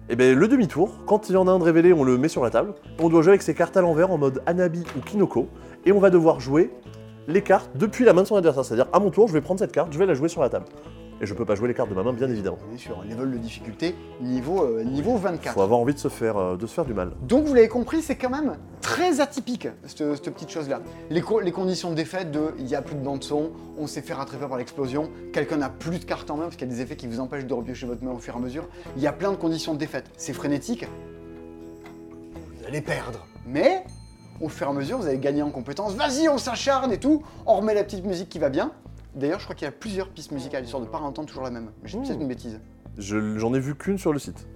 [0.08, 2.28] Et bien, le demi-tour, quand il y en a un de révélé, on le met
[2.28, 2.72] sur la table.
[2.98, 5.46] On doit jouer avec ses cartes à l'envers en mode Anabi ou Kinoko.
[5.84, 6.70] Et on va devoir jouer
[7.28, 8.64] les cartes depuis la main de son adversaire.
[8.64, 10.48] C'est-à-dire, à mon tour, je vais prendre cette carte, je vais la jouer sur la
[10.48, 10.64] table.
[11.20, 12.58] Et je peux pas jouer les cartes de ma main, bien évidemment.
[12.70, 15.52] on est sur un level de difficulté niveau, euh, niveau 24.
[15.52, 17.10] Faut avoir envie de se faire, euh, de se faire du mal.
[17.22, 20.80] Donc vous l'avez compris, c'est quand même très atypique, cette, cette petite chose-là.
[21.10, 23.88] Les, co- les conditions de défaite de il n'y a plus de bande son, on
[23.88, 26.70] s'est fait rattraper par l'explosion, quelqu'un n'a plus de cartes en main parce qu'il y
[26.70, 28.68] a des effets qui vous empêchent de repiocher votre main au fur et à mesure.
[28.96, 30.04] Il y a plein de conditions de défaite.
[30.16, 30.86] C'est frénétique.
[32.60, 33.26] Vous allez perdre.
[33.44, 33.82] Mais
[34.40, 35.94] au fur et à mesure, vous allez gagner en compétences.
[35.94, 37.22] Vas-y, on s'acharne et tout.
[37.46, 38.72] On remet la petite musique qui va bien.
[39.14, 41.42] D'ailleurs, je crois qu'il y a plusieurs pistes musicales, histoire de ne pas entendre toujours
[41.44, 41.70] la même.
[41.82, 42.60] Mais j'ai peut-être une bêtise.
[42.98, 44.46] Je- J'en ai vu qu'une sur le site.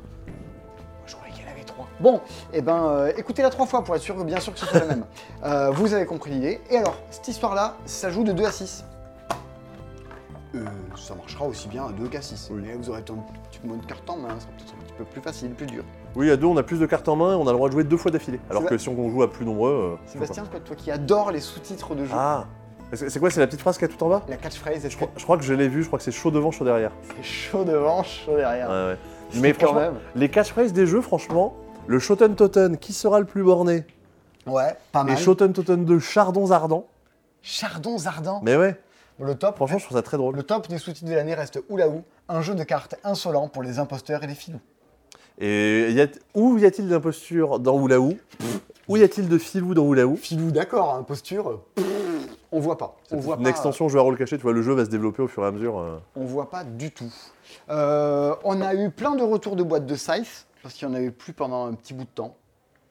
[1.06, 1.88] Je croyais qu'il y en avait trois.
[2.00, 2.20] Bon,
[2.52, 4.86] et ben, euh, écoutez-la trois fois pour être sûr, bien sûr que ce soit la
[4.86, 5.04] même.
[5.44, 6.60] Euh, vous avez compris l'idée.
[6.70, 8.84] Et alors, cette histoire-là, ça joue de 2 à 6.
[10.54, 10.64] Euh,
[10.96, 12.48] ça marchera aussi bien à 2 qu'à 6.
[12.52, 12.62] Oui.
[12.64, 14.98] Mais vous aurez un petit peu moins de cartes en main, ça sera peut-être petit
[14.98, 15.84] peu plus facile, plus dur.
[16.14, 17.68] Oui, à deux, on a plus de cartes en main et on a le droit
[17.68, 18.40] de jouer deux fois d'affilée.
[18.50, 19.98] Alors que si on joue à plus nombreux.
[19.98, 22.12] euh, Sébastien, toi, toi qui adore les sous-titres de jeu.
[22.14, 22.44] Ah
[22.92, 24.22] C'est quoi, c'est la petite phrase qu'il y a tout en bas?
[24.28, 26.30] La catchphrase, je crois, je crois que je l'ai vu, je crois que c'est chaud
[26.30, 26.92] devant, chaud derrière.
[27.16, 28.98] c'est chaud devant, chaud derrière Ouais, ouais.
[29.30, 29.94] C'est Mais quand franchement, même.
[30.14, 31.54] les catchphrases des jeux, franchement,
[31.86, 33.84] le Shoten Toten, qui sera le plus borné?
[34.46, 35.16] Ouais, pas Et mal.
[35.18, 36.86] Shoten Toten 2, Chardons Ardents.
[37.40, 38.40] Chardons ardents.
[38.44, 38.78] Mais ouais,
[39.18, 40.36] Le top, franchement, je trouve ça très drôle.
[40.36, 43.78] le top des sous-titres de l'année reste Oulaou, un jeu de cartes insolent pour les
[43.78, 44.60] imposteurs et les filous.
[45.40, 48.14] Et y a- où y a-t-il d'imposture dans Oulaou
[48.88, 51.82] Où y a-t-il de filou dans Oulaou Filou, d'accord, hein, posture, euh,
[52.52, 52.96] on voit pas.
[53.10, 54.90] On voit une pas, extension jeu à rôle caché, tu vois, le jeu va se
[54.90, 55.78] développer au fur et à mesure.
[55.78, 55.98] euh.
[56.16, 57.12] On voit pas du tout.
[57.70, 60.96] Euh, on a eu plein de retours de boîtes de Scythe, parce qu'il n'y en
[60.98, 62.36] avait plus pendant un petit bout de temps.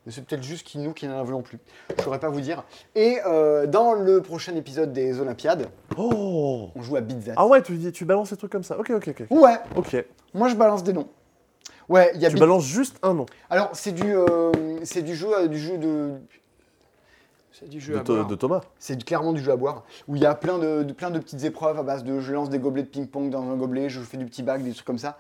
[0.06, 1.60] Mais c'est peut-être juste qui- nous qui n'en avions plus.
[1.96, 2.64] Je saurais pas vous dire.
[2.96, 7.34] Et euh, dans le prochain épisode des Olympiades, Oh on joue à Bitzat.
[7.38, 8.80] Ah ouais, tu, tu balances des trucs comme ça.
[8.80, 9.28] Ok, ok, ok.
[9.30, 10.04] Ouais, Ok.
[10.34, 11.08] moi je balance des noms.
[11.92, 13.26] Ouais, il y a Tu balances juste un nom.
[13.50, 14.52] Alors, c'est du, euh,
[14.84, 16.14] c'est du jeu, euh, du jeu de.
[17.52, 18.28] C'est du jeu de, à boire.
[18.28, 18.62] de Thomas.
[18.80, 21.20] C'est clairement du jeu à boire, où il y a plein de, de- plein de
[21.20, 24.00] petites épreuves à base de je lance des gobelets de ping-pong dans un gobelet, je
[24.00, 25.18] fais du petit bac, des trucs comme ça.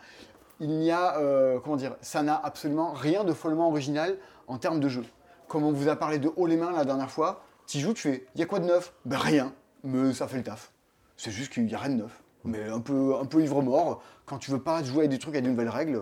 [0.61, 4.15] Il n'y a, euh, comment dire, ça n'a absolument rien de follement original
[4.47, 5.03] en termes de jeu.
[5.49, 8.01] Comme on vous a parlé de haut les mains la dernière fois, tu joues, tu
[8.03, 8.93] fais, il y a quoi de neuf?
[9.03, 9.51] Ben rien,
[9.83, 10.71] mais ça fait le taf.
[11.17, 12.23] C'est juste qu'il n'y a rien de neuf.
[12.45, 15.43] Mais un peu, un peu ivre-mort, quand tu veux pas jouer avec des trucs avec
[15.43, 15.99] de nouvelles règles,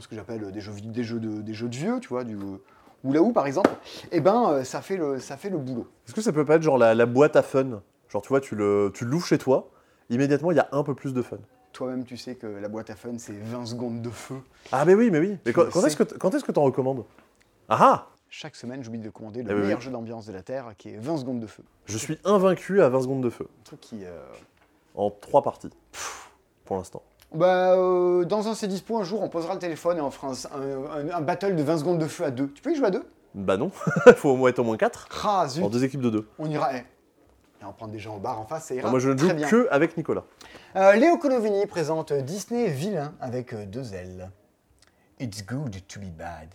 [0.00, 2.36] ce que j'appelle des jeux, des, jeux de, des jeux de vieux, tu vois, du
[3.04, 3.70] ou là où par exemple,
[4.10, 5.86] eh ben euh, ça fait le, ça fait le boulot.
[6.06, 7.80] Est-ce que ça peut pas être genre la, la boîte à fun?
[8.08, 9.70] Genre, tu vois, tu le, tu l'ouvres chez toi,
[10.10, 11.36] immédiatement, il y a un peu plus de fun.
[11.72, 14.36] Toi-même, tu sais que la boîte à fun, c'est 20 secondes de feu.
[14.72, 15.36] Ah, mais oui, mais oui.
[15.46, 17.04] Mais quand, est-ce que quand est-ce que t'en recommandes?
[17.68, 19.84] Ah ah Chaque semaine, j'oublie de commander le Eh meilleur oui.
[19.84, 21.62] jeu d'ambiance de la Terre, qui est 20 secondes de feu.
[21.84, 24.04] Je suis invaincu à 20 secondes de feu, Un truc qui...
[24.04, 24.18] euh,
[24.96, 25.70] en trois parties,
[26.64, 27.02] pour l'instant.
[27.34, 30.28] Bah, euh, dans un C'est Dispo, un jour, on posera le téléphone et on fera
[30.54, 32.48] un, un- un battle de 20 secondes de feu à deux.
[32.52, 33.04] Tu peux y jouer à deux?
[33.34, 33.70] Bah non,
[34.06, 36.28] il faut au moins être au moins 4, Ah, zut en deux équipes de deux.
[36.38, 36.70] On ira...
[36.74, 36.78] eh.
[37.60, 39.18] Et on prend des gens au bar en face, ça ira Alors moi, je ne
[39.18, 39.48] joue bien.
[39.48, 40.24] que avec Nicolas.
[40.76, 44.30] Euh, Léo Colovini présente Disney vilain avec euh, deux L.
[45.20, 46.48] It's good to be bad.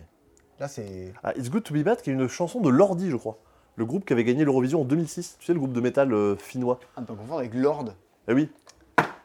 [0.60, 1.14] Là, c'est...
[1.24, 3.38] Ah, It's Good to Be Bad, qui est une chanson de Lordi, je crois.
[3.76, 5.38] Le groupe qui avait gagné l'Eurovision en 2006.
[5.40, 6.80] Tu sais, le groupe de métal euh, finnois.
[6.96, 7.86] Un peu confondre avec Lord,
[8.30, 8.50] Eh oui,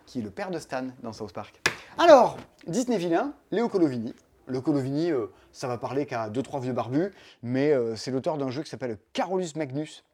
[0.08, 1.60] qui est le père de Stan dans South Park.
[1.98, 4.14] Alors, Disney vilain, Léo Colovini.
[4.46, 8.38] Le Colovini, euh, ça va parler qu'à deux trois vieux barbus, mais euh, c'est l'auteur
[8.38, 10.04] d'un jeu qui s'appelle Carolus Magnus,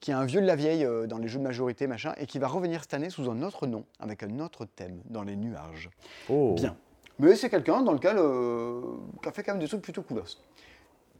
[0.00, 2.24] qui est un vieux de la vieille euh, dans les jeux de majorité, machin, et
[2.24, 5.36] qui va revenir cette année sous un autre nom, avec un autre thème, dans les
[5.36, 5.90] nuages.
[6.30, 6.54] oh.
[6.54, 6.74] Bien.
[7.18, 8.80] Mais c'est quelqu'un dans lequel euh,
[9.22, 10.38] qui a fait quand même des trucs plutôt coolos.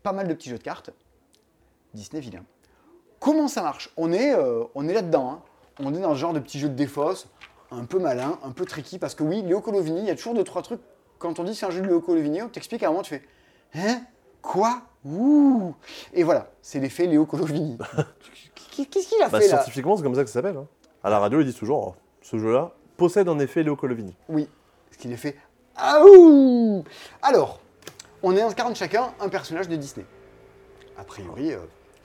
[0.02, 0.90] Pas mal de petits jeux de cartes.
[1.92, 2.44] Disney vilain.
[3.20, 3.90] Comment ça marche?
[3.98, 5.30] On est, euh, on est là-dedans.
[5.30, 5.42] hein.
[5.80, 7.26] On est dans ce genre de petits jeux de défausse,
[7.70, 10.34] un peu malin, un peu tricky, parce que oui, Léo Colovini, il y a toujours
[10.34, 10.80] deux, trois trucs.
[11.18, 13.10] Quand on dit c'est un jeu de Léo Colovini, on t'explique à un moment, tu
[13.14, 13.22] fais
[13.74, 14.02] Hein
[14.42, 14.82] Quoi?
[15.06, 15.74] Ouh
[16.12, 17.78] Et voilà, c'est l'effet Léo Colovini.
[18.70, 19.56] Qu'est-ce qu'il a Bah, fait là?
[19.58, 20.56] scientifiquement, c'est comme ça que ça s'appelle.
[20.56, 20.66] hein.
[21.02, 24.14] À la radio, ils disent toujours, oh, ce jeu-là possède un effet Léo Colovini.
[24.28, 24.48] Oui,
[24.90, 25.36] ce qu'il est fait.
[25.76, 26.84] Aouh
[27.22, 27.60] Alors,
[28.22, 30.06] on incarne chacun un personnage de Disney.
[30.96, 31.58] A priori, euh,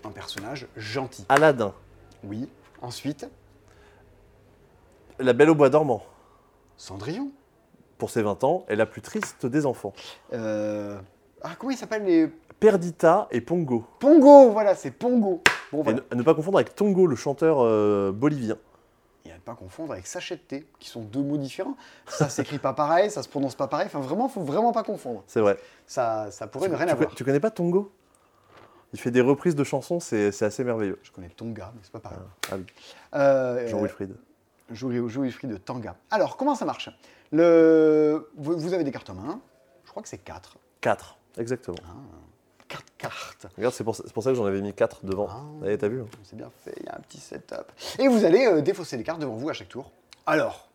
[0.03, 1.25] un personnage gentil.
[1.29, 1.73] Aladdin,
[2.23, 2.49] Oui.
[2.81, 3.27] Ensuite,
[5.19, 6.03] La Belle au Bois dormant.
[6.77, 7.29] Cendrillon.
[7.97, 9.93] Pour ses 20 ans, est la plus triste des enfants.
[10.33, 10.97] Euh,
[11.41, 12.29] Ah, comment ils s'appellent les.
[12.59, 13.85] Perdita et Pongo.
[13.99, 15.41] Pongo Voilà, c'est Pongo.
[15.71, 18.57] Bon, Et ne, à ne pas confondre avec Tongo, le chanteur euh, bolivien.
[19.25, 21.75] Et à ne pas confondre avec sachet de thé, qui sont deux mots différents.
[22.07, 23.85] Ça s'écrit pas pareil, ça se prononce pas pareil.
[23.87, 25.23] Enfin, vraiment, faut vraiment pas confondre.
[25.27, 25.57] C'est vrai.
[25.85, 27.15] Ça, ça pourrait ne rien tu, avoir.
[27.15, 27.91] tu connais pas Tongo?
[28.93, 30.97] Il fait des reprises de chansons, c'est assez merveilleux.
[31.03, 32.19] Je connais Tonga, mais c'est pas pareil.
[32.51, 32.65] Ah oui,
[33.13, 34.15] Euh, Jean-Wilfried.
[34.71, 35.95] Au jeu de Tanga.
[36.11, 36.89] Alors, comment ça marche?
[37.31, 38.29] Le...
[38.37, 39.41] vous, avez des cartes en main.
[39.85, 40.57] Je crois que c'est 4.
[40.81, 41.77] 4, exactement.
[42.67, 43.47] 4 cartes.
[43.57, 45.27] Regarde, c'est pour, pour ça que j'en avais mis 4 devant.
[45.29, 45.65] Ah.
[45.65, 46.07] Allez, t'as vu hein?
[46.23, 47.71] C'est bien fait, il y a un petit setup.
[47.97, 49.91] Et vous allez euh, défausser les cartes devant vous à chaque tour.
[50.25, 50.69] Alors,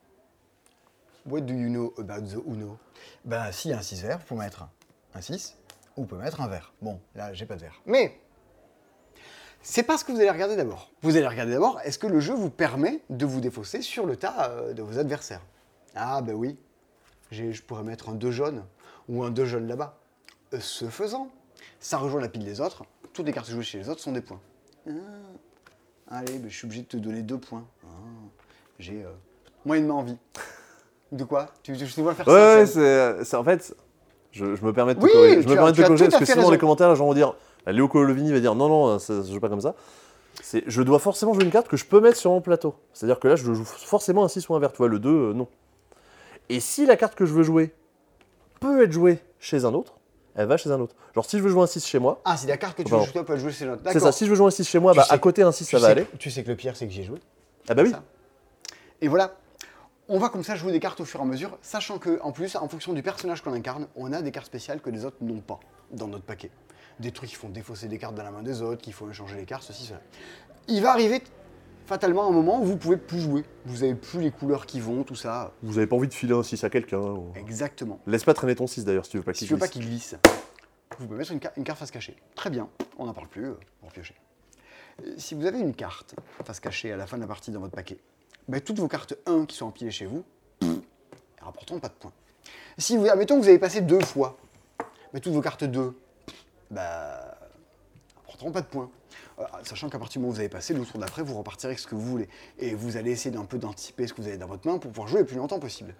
[1.26, 2.78] what do you know about the Uno?
[3.24, 4.66] Ben, s'il y a un 6 vert, vous pouvez mettre
[5.14, 5.56] un 6
[5.96, 6.72] ou vous pouvez mettre un vert.
[6.82, 7.80] Bon, là, j'ai pas de vert.
[7.86, 8.20] Mais,
[9.66, 10.90] c'est pas ce que vous allez regarder d'abord.
[11.02, 14.16] Vous allez regarder d'abord, est-ce que le jeu vous permet de vous défausser sur le
[14.16, 15.40] tas euh, de vos adversaires?
[15.96, 16.56] Ah, ben oui.
[17.30, 18.62] J'ai- Je pourrais mettre un 2 jaune
[19.08, 19.98] ou un 2 jaune là-bas.
[20.52, 21.28] Euh, Ce faisant,
[21.80, 22.84] ça rejoint la pile des autres.
[23.12, 24.40] Toutes les cartes jouées chez les autres sont des points.
[24.88, 24.92] Ah.
[26.10, 27.64] Allez, ben, je suis obligé de te donner deux points.
[27.84, 27.88] Ah.
[28.78, 29.08] J'ai euh,
[29.64, 30.16] moyennement envie.
[31.12, 31.46] De quoi?
[31.62, 33.72] Tu, tu, je te vois faire Ouais, ça ouais, c'est en fait,
[34.32, 35.86] je, je me permets de te Oui, corriger, je tu me permets de tu te
[35.86, 36.50] corriger parce que sinon raison.
[36.50, 37.34] les commentaires, les gens vont dire,
[37.66, 39.74] Léo Colovini va dire non, non, ça se joue pas comme ça.
[40.42, 42.74] C'est, je dois forcément jouer une carte que je peux mettre sur mon plateau.
[42.92, 44.72] C'est-à-dire que là, je joue forcément un 6 ou un vert.
[44.72, 45.46] Tu vois, le 2, euh, non.
[46.48, 47.72] Et si la carte que je veux jouer
[48.60, 49.94] peut être jouée chez un autre,
[50.34, 50.96] elle va chez un autre.
[51.14, 52.90] Genre, si je veux jouer un 6 chez moi, Ah, si la carte que tu
[52.92, 53.82] veux jouer, peut jouer chez l'autre.
[53.90, 54.10] c'est ça.
[54.12, 55.64] Si je veux jouer un 6 chez moi, Tu bah, sais à côté, un 6,
[55.66, 56.06] Tu ça va sais aller.
[56.18, 57.20] Tu sais que le pire, c'est que j'y ai joué.
[57.68, 57.90] Ah bah oui.
[57.90, 58.02] ça.
[59.00, 59.36] Et voilà.
[60.08, 62.32] On va comme ça jouer des cartes au fur et à mesure, sachant que en
[62.32, 65.16] plus, en fonction du personnage qu'on incarne, on a des cartes spéciales que les autres
[65.22, 65.60] n'ont pas
[65.92, 66.50] dans notre paquet.
[67.00, 69.36] Des trucs qui font défausser des cartes dans la main des autres, qu'il faut échanger
[69.36, 70.00] les cartes, ceci, cela.
[70.68, 71.22] Il va arriver
[71.86, 73.44] fatalement un moment où vous pouvez plus jouer.
[73.66, 75.52] Vous avez plus les couleurs qui vont, tout ça.
[75.62, 77.00] Vous avez pas envie de filer un 6 à quelqu'un.
[77.00, 77.98] ou- Exactement.
[78.06, 79.66] Laisse pas traîner ton 6 d'ailleurs si tu veux pas Si qu'il tu veux pas
[79.66, 79.72] glisse.
[79.78, 80.16] qu'il glisse,
[80.98, 82.16] vous pouvez mettre une, ca- une carte face cachée.
[82.36, 84.14] Très bien, on n'en parle plus, euh, pour piocher.
[85.04, 87.60] Euh, Si vous avez une carte face cachée à la fin de la partie dans
[87.60, 87.98] votre paquet,
[88.48, 90.24] ben, toutes vos cartes 1 qui sont empilées chez vous,
[91.42, 92.12] rapporteront pas de points.
[92.78, 94.36] Si vous, admettons que vous avez passé deux fois,
[95.12, 96.03] mais toutes vos cartes 2, pff,
[96.74, 97.36] bah,
[98.16, 98.90] rapporteront pas de points.
[99.38, 101.70] Euh, sachant qu'à partir du moment où vous avez passé, le tour d'après, vous repartirez
[101.70, 102.28] avec ce que vous voulez.
[102.58, 104.90] Et vous allez essayer d'un peu d'anticiper ce que vous avez dans votre main pour
[104.90, 105.94] pouvoir jouer le plus longtemps possible.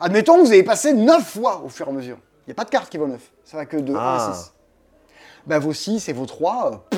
[0.00, 2.18] Admettons que vous avez passé 9 fois au fur et à mesure.
[2.46, 3.20] Il n'y a pas de carte qui vaut 9.
[3.44, 4.30] Ça va que de 1 Ah.
[4.30, 4.52] à 6.
[5.46, 6.88] Bah, vos 6 et vos 3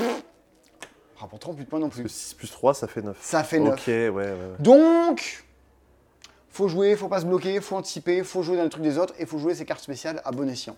[1.17, 2.09] rapporteront plus de points non plus.
[2.09, 3.17] 6 plus 3, ça fait 9.
[3.21, 3.75] Ça fait 9.
[3.75, 4.37] Ok, ouais, ouais, ouais.
[4.59, 5.45] Donc,
[6.51, 9.15] faut jouer, faut pas se bloquer, faut anticiper, faut jouer dans le truc des autres
[9.19, 10.77] et faut jouer ses cartes spéciales à bon escient.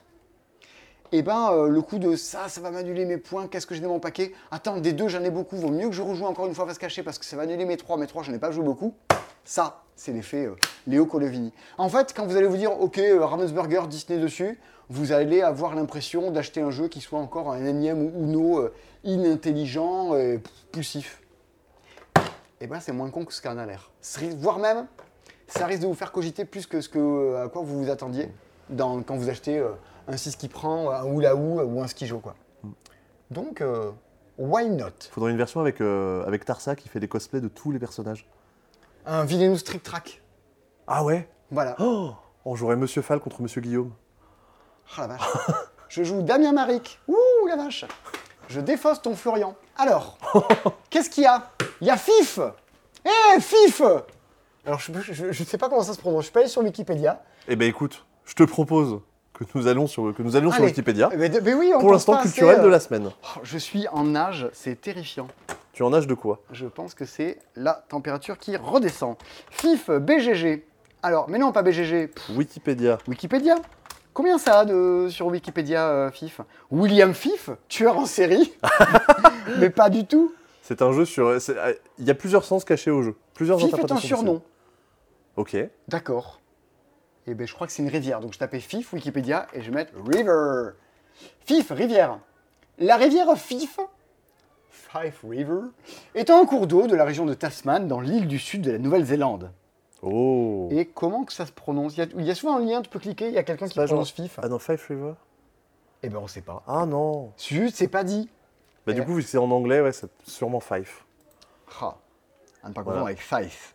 [1.13, 3.81] Et ben, euh, le coup de ça, ça va m'annuler mes points, qu'est-ce que j'ai
[3.81, 4.33] dans mon paquet?
[4.51, 6.79] Attends, des deux, j'en ai beaucoup, vaut mieux que je rejoue encore une fois face
[6.79, 8.95] cachée parce que ça va annuler mes trois, mes trois, j'en ai pas joué beaucoup.
[9.47, 11.53] Ça, c'est l'effet euh, Léo Colovini.
[11.79, 15.75] En fait, quand vous allez vous dire, ok, euh, Ravensburger, Disney dessus, vous allez avoir
[15.75, 20.41] l'impression d'acheter un jeu qui soit encore un énième Uno euh, inintelligent et
[20.73, 21.23] poussif.
[22.61, 23.91] Et ben, c'est moins con que ce qu'en a l'air.
[24.39, 24.87] Voire même,
[25.47, 28.29] ça risque de vous faire cogiter plus que ce à quoi vous vous attendiez
[28.77, 29.63] quand vous achetez
[30.09, 32.19] un 6 qui prend, un hula ou ou un skijo.
[32.19, 32.35] Quoi.
[33.31, 33.91] Donc, euh,
[34.39, 34.91] why not?
[35.11, 38.29] Faudrait une version avec, euh, avec Tarsa qui fait des cosplays de tous les personnages.
[39.05, 40.23] Un Villainous Trick Track.
[40.87, 41.29] Ah ouais?
[41.51, 41.77] Voilà.
[41.79, 42.13] Oh
[42.45, 43.93] On jouerait Monsieur Fall contre Monsieur Guillaume.
[44.93, 45.23] Oh la vache.
[45.89, 47.01] Je joue Damien Maric.
[47.09, 47.85] Ouh la vache.
[48.49, 49.57] Je défausse ton Florian.
[49.77, 50.19] Alors,
[50.91, 51.51] qu'est-ce qu'il y a?
[51.81, 52.41] Il y a FIF
[53.05, 53.83] Eh, FIF
[54.65, 54.93] Alors, je
[55.27, 56.23] ne sais pas comment ça se prononce.
[56.23, 57.23] Je suis pas allé sur Wikipédia.
[57.49, 59.01] Eh ben écoute, je te propose
[59.39, 60.65] que nous allons sur, que nous allions sur.
[60.65, 61.09] Wikipédia.
[61.09, 63.11] De- mais oui, on Pour l'instant culturel euh, de la semaine.
[63.23, 65.29] oh, je suis en nage, c'est terrifiant.
[65.73, 66.41] Tu en âge de quoi?
[66.53, 69.17] Je pense que c'est la température qui redescend.
[69.51, 70.65] FIF, BGG.
[71.03, 72.09] Alors, mais non, pas BGG.
[72.09, 72.99] pff, Wikipédia.
[73.07, 73.57] Wikipédia.
[74.15, 78.55] Combien ça a de, sur Wikipédia, euh, FIF William FIF, tueur en série
[79.59, 80.33] Mais pas du tout.
[80.63, 81.27] C'est un jeu sur.
[81.29, 81.39] euh,
[81.99, 83.15] Il y a plusieurs sens cachés au jeu.
[83.35, 84.41] Plusieurs FIF est un surnom.
[85.37, 85.55] Ok.
[85.89, 86.41] D'accord.
[87.27, 88.21] Eh bien, je crois que c'est une rivière.
[88.21, 90.71] Donc, je tapais FIF, Wikipédia, et je vais mettre River.
[91.47, 92.19] FIF, rivière.
[92.79, 93.79] La rivière Fif,
[94.71, 95.61] Fife River,
[96.15, 98.79] est un cours d'eau de la région de Tasman, dans l'île du sud de la
[98.79, 99.51] Nouvelle-Zélande.
[100.03, 100.69] Oh.
[100.71, 101.97] Et comment que ça se prononce?
[101.97, 103.43] Il y, a, il y a souvent un lien, tu peux cliquer, il y a
[103.43, 104.39] quelqu'un qui prononce genre- FIF.
[104.43, 105.13] Ah non, Five River?
[106.03, 106.63] Eh ben, on sait pas.
[106.67, 107.33] Ah non.
[107.39, 108.29] Zut, c'est pas dit.
[108.87, 108.95] Bah Eh.
[108.95, 110.91] du coup, vu que c'est en anglais, ouais, c'est sûrement Five.
[111.81, 111.97] Ah.
[112.69, 113.01] Ne pas Voilà.
[113.03, 113.75] avec Fife.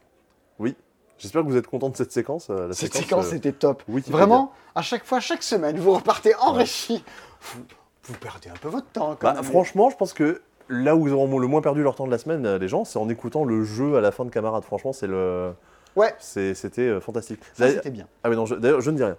[1.21, 2.49] J'espère que vous êtes content de cette séquence.
[2.49, 3.83] euh, la Cette séquence, séquence euh, était top.
[3.87, 7.03] Vraiment, à chaque fois, chaque semaine, vous repartez enrichi.
[7.41, 7.61] Vous,
[8.05, 9.15] vous perdez un peu votre temps.
[9.19, 9.43] quand Bah, même.
[9.43, 12.17] franchement, je pense que là où ils auront le moins perdu leur temps de la
[12.17, 14.63] semaine, euh, les gens, c'est en écoutant le jeu à la fin de Camarade.
[14.63, 15.53] Franchement, c'est le.
[15.95, 17.39] Ouais, c'est- C'était fantastique.
[17.53, 18.07] c'était bien.
[18.23, 19.17] ah oui, non, d'ailleurs, je ne dis rien.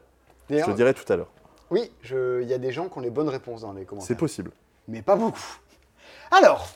[0.51, 1.29] Je te dirai tout à l'heure.
[1.71, 4.17] oui, il y a des gens qui ont les bonnes réponses dans les C'est commentaires.
[4.17, 4.51] possible.
[4.89, 5.39] Mais pas beaucoup.
[6.33, 6.67] Alors,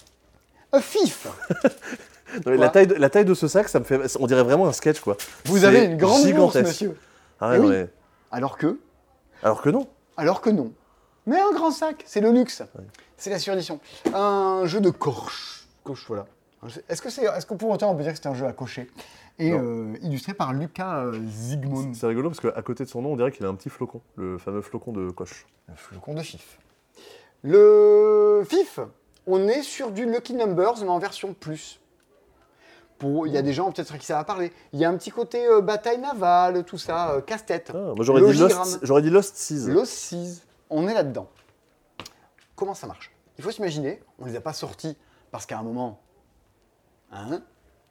[0.80, 1.26] FIF,
[2.46, 4.16] Non, la, taille de, la taille de ce sac, ça me fait.
[4.18, 5.16] On dirait vraiment un sketch, quoi.
[5.44, 6.96] vous avez une grande bourse, monsieur.
[7.40, 7.86] Ah ouais, Eh oui.
[8.32, 8.78] Alors que,
[9.42, 9.86] Alors que non.
[10.16, 10.72] alors que non.
[11.26, 12.62] Mais un grand sac, c'est le luxe.
[13.16, 13.80] C'est la surédition.
[14.14, 15.66] Un jeu de coche.
[15.84, 16.26] Coche, voilà.
[16.88, 18.52] Est-ce que c'est, est-ce que pour autant on peut dire que c'est un jeu à
[18.52, 18.90] cocher
[19.38, 21.92] Et euh, illustré par Lucas euh, Zygmunt.
[21.94, 24.00] C'est rigolo parce qu'à côté de son nom, on dirait qu'il a un petit flocon.
[24.16, 25.46] Le fameux flocon de coche.
[25.68, 26.58] Le flocon de FIF.
[27.42, 28.80] Le FIF,
[29.26, 31.78] on est sur du Lucky Numbers, mais en version plus.
[32.98, 34.52] Pour, il y a des gens peut-être qui ça va parler.
[34.72, 37.70] Il y a un petit côté euh, bataille navale, tout ça, euh, casse-tête.
[37.74, 38.38] Ah, moi, j'aurais dit.
[38.38, 39.68] Lost, j'aurais dit Lost Seas.
[39.68, 41.28] Lost Seas, on est là-dedans.
[42.54, 43.12] Comment ça marche?
[43.38, 44.96] Il faut s'imaginer, on ne les a pas sortis
[45.30, 46.00] parce qu'à un moment,
[47.12, 47.42] hein,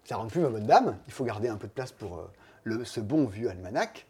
[0.05, 2.31] ça rentre plus ma bonne dame, il faut garder un peu de place pour euh,
[2.63, 4.07] le- ce bon vieux almanach.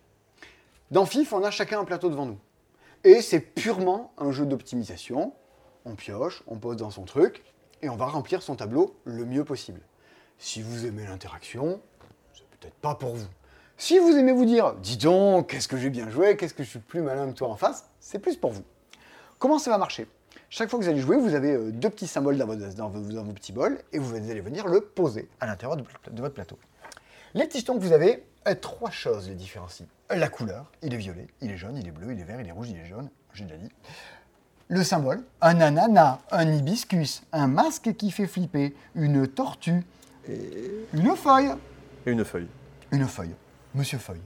[0.92, 2.38] Dans FIF, on a chacun un plateau devant nous.
[3.04, 5.34] Et c'est purement un jeu d'optimisation.
[5.84, 7.44] On pioche, on pose dans son truc,
[7.82, 9.82] et on va remplir son tableau le mieux possible.
[10.38, 11.82] Si vous aimez l'interaction,
[12.34, 13.28] c'est peut-être pas pour vous.
[13.78, 16.70] Si vous aimez vous dire, dis donc, qu'est-ce que j'ai bien joué, qu'est-ce que je
[16.70, 18.64] suis plus malin que toi en face, c'est plus pour vous.
[19.38, 20.08] Comment ça va marcher?
[20.50, 22.90] Chaque fois que vous allez jouer, vous avez euh, deux petits symboles dans, vos, dans
[23.24, 25.84] vos petits bols et vous allez venir le poser à l'intérieur de,
[26.22, 26.58] votre plateau.
[27.34, 29.88] Les petits que vous avez, euh, trois choses les différencient.
[30.10, 32.48] La couleur, il est violet, il est jaune, il est bleu, il est vert, il
[32.48, 33.70] est rouge, il est jaune, j'ai déjà dit.
[34.68, 39.84] Le symbole, un ananas, un hibiscus, un masque qui fait flipper, une tortue,
[40.94, 41.52] une feuille.
[42.06, 42.48] Et une feuille.
[42.92, 43.36] Une feuille.
[43.74, 44.22] Monsieur Feuille.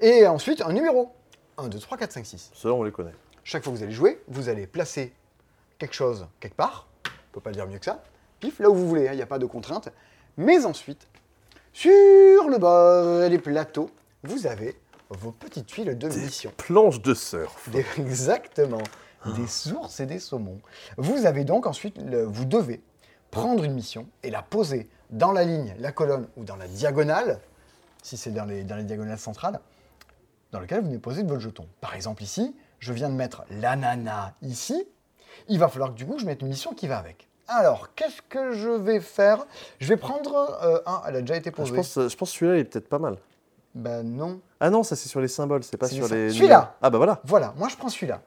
[0.00, 1.12] Et ensuite, un numéro.
[1.58, 2.50] 1, 2, 3, 4, 5, 6.
[2.54, 3.14] Ceux-là, on les connaît.
[3.44, 5.12] Chaque fois que vous allez jouer, vous allez placer
[5.78, 6.88] quelque chose quelque part.
[7.06, 8.02] On ne peut pas le dire mieux que ça.
[8.40, 9.90] Pif, là où vous voulez, hein, il n'y a pas de contrainte.
[10.36, 11.06] Mais ensuite,
[11.72, 11.90] sur
[12.48, 13.90] le bord des plateaux,
[14.24, 14.76] vous avez
[15.10, 16.52] vos petites tuiles de mission.
[16.56, 17.68] Planche de surf.
[17.70, 18.82] Des- exactement.
[19.36, 20.60] Des sources et des saumons.
[20.96, 22.80] Vous avez donc ensuite, le- vous devez
[23.30, 27.40] prendre une mission et la poser dans la ligne, la colonne ou dans la diagonale,
[28.02, 29.60] si c'est dans les, dans les diagonales centrales,
[30.52, 31.66] dans lequel vous venez poser votre jeton.
[31.80, 34.86] Par exemple ici, je viens de mettre l'ananas ici.
[35.48, 37.28] Il va falloir que du coup je mette une mission qui va avec.
[37.48, 39.44] Alors, qu'est-ce que je vais faire?
[39.80, 41.70] Je vais prendre euh, un, elle a déjà été posée.
[41.70, 43.16] Je pense, je pense que celui-là, il est peut-être pas mal.
[43.74, 44.40] Ben non.
[44.60, 46.30] Ah non, ça c'est sur les symboles, c'est pas sur les.
[46.30, 46.76] Celui-là.
[46.82, 47.20] Ah bah voilà.
[47.24, 48.22] Voilà, moi je prends celui-là.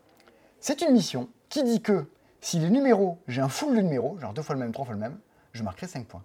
[0.60, 2.06] C'est une mission qui dit que
[2.41, 4.93] si les numéros, j'ai un full de numéros, genre deux fois le même, trois fois
[4.93, 5.17] le même,
[5.54, 6.24] je marquerai 5 points.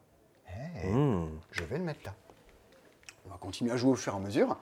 [0.85, 1.27] Mmh.
[1.51, 2.15] Je vais le mettre là.
[3.27, 4.57] On va continuer à jouer au fur et à mesure.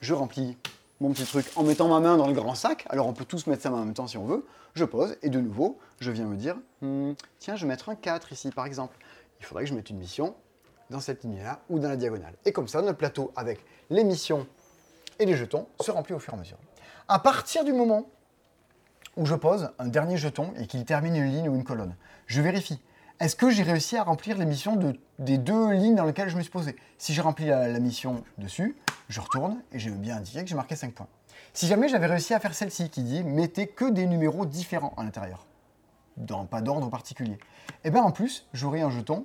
[0.00, 0.56] Je remplis
[1.00, 2.86] mon petit truc en mettant ma main dans le grand sac.
[2.90, 4.46] Alors on peut tous mettre sa main en même temps si on veut.
[4.74, 7.94] Je pose et de nouveau, je viens me dire, Hmm, tiens, je vais mettre un
[7.94, 8.96] 4 ici par exemple.
[9.40, 10.34] Il faudrait que je mette une mission
[10.90, 12.34] dans cette ligne-là ou dans la diagonale.
[12.44, 14.46] Et comme ça, notre plateau avec les missions
[15.18, 16.58] et les jetons se remplit au fur et à mesure.
[17.08, 18.06] À partir du moment
[19.16, 22.40] où je pose un dernier jeton et qu'il termine une ligne ou une colonne, je
[22.40, 22.80] vérifie.
[23.24, 26.36] Est-ce que j'ai réussi à remplir les missions de- des deux lignes dans lesquelles je
[26.36, 26.76] me suis posé?
[26.98, 28.76] Si j'ai rempli la, la mission dessus,
[29.08, 31.06] je retourne et j'ai bien indiqué que j'ai marqué 5 points.
[31.54, 35.04] Si jamais j'avais réussi à faire celle-ci qui dit mettez que des numéros différents à
[35.04, 35.46] l'intérieur,
[36.18, 37.38] dans pas d'ordre particulier,
[37.82, 39.24] et bien en plus, j'aurai un jeton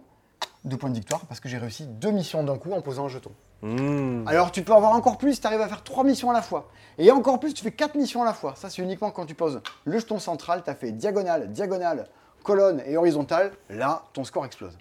[0.64, 3.10] de points de victoire parce que j'ai réussi deux missions d'un coup en posant un
[3.10, 3.32] jeton.
[3.64, 4.26] Mmh.
[4.30, 6.42] Alors tu peux avoir encore plus si tu arrives à faire 3 missions à la
[6.42, 6.70] fois.
[7.00, 8.54] Et encore plus, tu fais 4 missions à la fois.
[8.56, 12.08] Ça, c'est uniquement quand tu poses le jeton central, tu as fait diagonale, diagonale,
[12.44, 13.52] colonne et horizontale.
[13.70, 14.78] Là, ton score explose.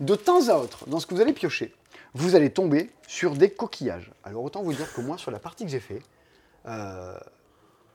[0.00, 1.74] De temps à autre, dans ce que vous allez piocher,
[2.14, 4.10] vous allez tomber sur des coquillages.
[4.24, 6.02] Alors autant vous dire que moi, sur la partie que j'ai fait,
[6.66, 7.14] euh,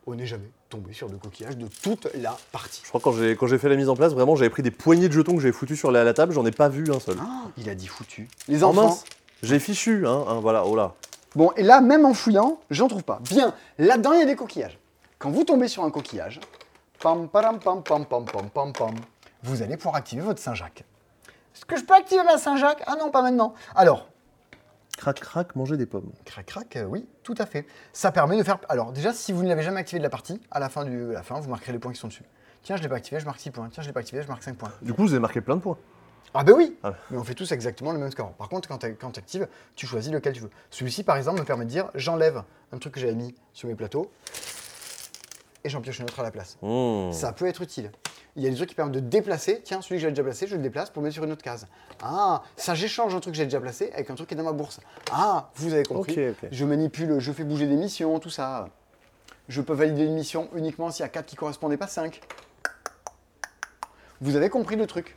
[0.05, 2.81] on n'est jamais tombé sur de coquillages de toute la partie.
[2.83, 5.07] Je crois que quand j'ai fait la mise en place, vraiment, j'avais pris des poignées
[5.09, 7.17] de jetons que j'avais foutus sur la, la table, j'en ai pas vu un seul.
[7.19, 8.29] Ah, il a dit foutu.
[8.47, 8.87] Les Oh enfants.
[8.87, 9.03] mince,
[9.43, 10.93] j'ai fichu, hein, hein, voilà, oh là.
[11.35, 13.19] Bon, et là, même en fouillant, j'en trouve pas.
[13.29, 14.77] Bien, là-dedans, il y a des coquillages.
[15.19, 16.39] Quand vous tombez sur un coquillage,
[16.99, 18.95] pam, param, pam, pam, pam, pam, pam, pam,
[19.43, 20.83] vous allez pouvoir activer votre Saint-Jacques.
[21.55, 22.83] Est-ce que je peux activer ma Saint-Jacques?
[22.85, 23.53] Ah non, pas maintenant.
[23.75, 24.07] Alors,
[24.97, 26.11] Crac, crac, manger des pommes.
[26.25, 27.67] crac, crac, euh, oui, tout à fait.
[27.93, 28.57] Ça permet de faire.
[28.67, 31.11] Alors, déjà, si vous ne l'avez jamais activé de la partie, à la fin, du...
[31.11, 32.23] à la fin vous marquerez les points qui sont dessus.
[32.63, 33.69] Tiens, je l'ai pas activé, je marque 6 points.
[33.71, 34.71] Tiens, je l'ai pas activé, je marque 5 points.
[34.81, 35.77] Du coup, vous avez marqué plein de points.
[36.33, 36.93] Ah ben oui Ah.
[37.11, 38.31] Mais on fait tous exactement le même score.
[38.33, 40.49] Par contre, quand tu actives, tu choisis lequel tu veux.
[40.71, 43.75] Celui-ci, par exemple, me permet de dire j'enlève un truc que j'avais mis sur mes
[43.75, 44.11] plateaux
[45.63, 46.57] et j'en pioche un autre à la place.
[46.61, 47.11] Mmh.
[47.11, 47.91] Ça peut être utile.
[48.35, 49.61] Il y a des trucs qui permettent de déplacer.
[49.63, 51.43] Tiens, celui que j'ai déjà placé, je le déplace pour le mettre sur une autre
[51.43, 51.67] case.
[52.01, 54.43] Ah, ça j'échange un truc que j'ai déjà placé avec un truc qui est dans
[54.43, 54.79] ma bourse.
[55.11, 56.17] Ah, vous avez compris.
[56.51, 58.69] Je manipule, je fais bouger des missions, tout ça.
[59.47, 62.21] Je peux valider une mission uniquement s'il y a 4 qui correspondaient pas 5.
[64.21, 65.15] Vous avez compris le truc.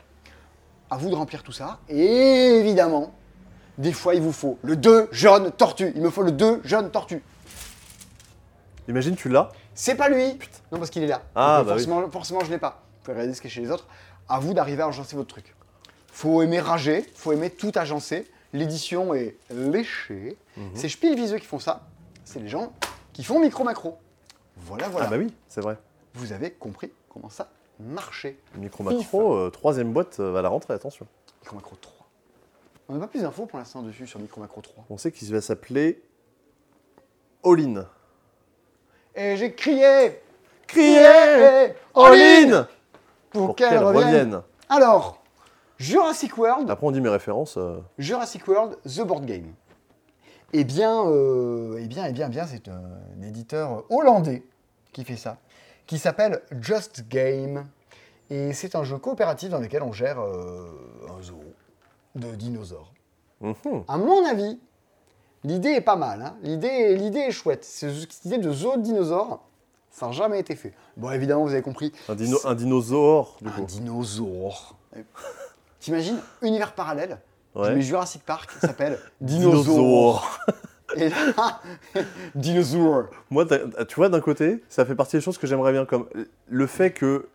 [0.90, 1.78] À vous de remplir tout ça.
[1.88, 3.14] Et évidemment,
[3.78, 5.92] des fois il vous faut le 2 jaune tortue.
[5.94, 7.22] Il me faut le 2 jaune tortue.
[8.88, 9.50] Imagine, tu l'as.
[9.80, 10.38] C'est pas lui
[10.70, 11.22] Non, parce qu'il est là.
[11.34, 11.84] Ah, Donc, bah oui.
[11.84, 12.82] forcément, forcément, je l'ai pas.
[12.98, 13.86] Vous pouvez regarder ce qui est chez les autres.
[14.28, 15.54] À vous d'arriver à agencer votre truc.
[16.12, 18.30] Faut aimer rager, faut aimer tout agencer.
[18.52, 20.36] L'édition est léchée.
[20.58, 20.70] Mhm.
[20.74, 21.88] C'est Spielwiese qui font ça.
[22.26, 22.74] C'est les gens
[23.14, 23.96] qui font micro-macro.
[24.58, 25.06] Voilà, voilà.
[25.06, 25.78] Ah bah oui, c'est vrai.
[26.12, 28.36] Vous avez compris comment ça marchait.
[28.56, 31.06] Micro macro, euh, troisième boîte euh, va à la rentrée, attention.
[31.40, 32.06] Micro-macro 3.
[32.90, 34.84] On n'a pas plus d'infos pour l'instant dessus sur Micro-macro 3.
[34.90, 36.02] On sait qu'il va s'appeler
[37.42, 37.86] All-in.
[39.14, 40.20] Et j'ai crié
[40.66, 42.66] Criez All-in
[43.30, 44.04] Pour, Pour qu'elle qu'elle revienne.
[44.04, 44.42] revienne.
[44.68, 45.22] Alors,
[45.78, 47.56] Jurassic World, Après, on dit mes références.
[47.56, 49.52] euh, Jurassic World The Board Game.
[50.52, 54.42] Eh bien, euh, eh bien, eh bien, eh bien, c'est un, éditeur hollandais
[54.92, 55.38] qui fait ça,
[55.86, 57.66] qui s'appelle Just Game.
[58.30, 60.68] Et c'est un jeu coopératif dans lequel on gère euh,
[61.18, 61.42] un zoo
[62.14, 62.92] de dinosaures.
[63.40, 63.84] mhm.
[63.88, 64.60] À mon avis,
[65.44, 66.22] l'idée est pas mal.
[66.22, 66.34] hein.
[66.42, 67.64] L'idée, l'idée est chouette.
[67.64, 69.40] C'est- Cette idée de zoo de dinosaures,
[69.90, 70.72] ça n'a jamais été fait.
[70.96, 71.92] Bon, évidemment, vous avez compris.
[72.08, 74.76] un, dino, un dinosaure, du Un dinosaure.
[75.80, 77.18] T'imagines, univers parallèle,
[77.54, 77.74] Ouais.
[77.74, 80.38] mets Jurassic Park, ça s'appelle Dinosaure.
[80.96, 81.60] Et là,
[82.34, 83.04] dinosaure.
[83.30, 86.06] Moi, tu vois, d'un côté, ça fait partie des choses que j'aimerais bien, comme
[86.48, 87.28] le fait que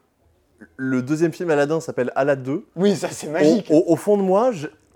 [0.78, 2.66] le deuxième film Aladdin s'appelle Aladdin 2.
[2.76, 3.68] Oui, ça c'est magique.
[3.70, 4.52] au- au fond de moi,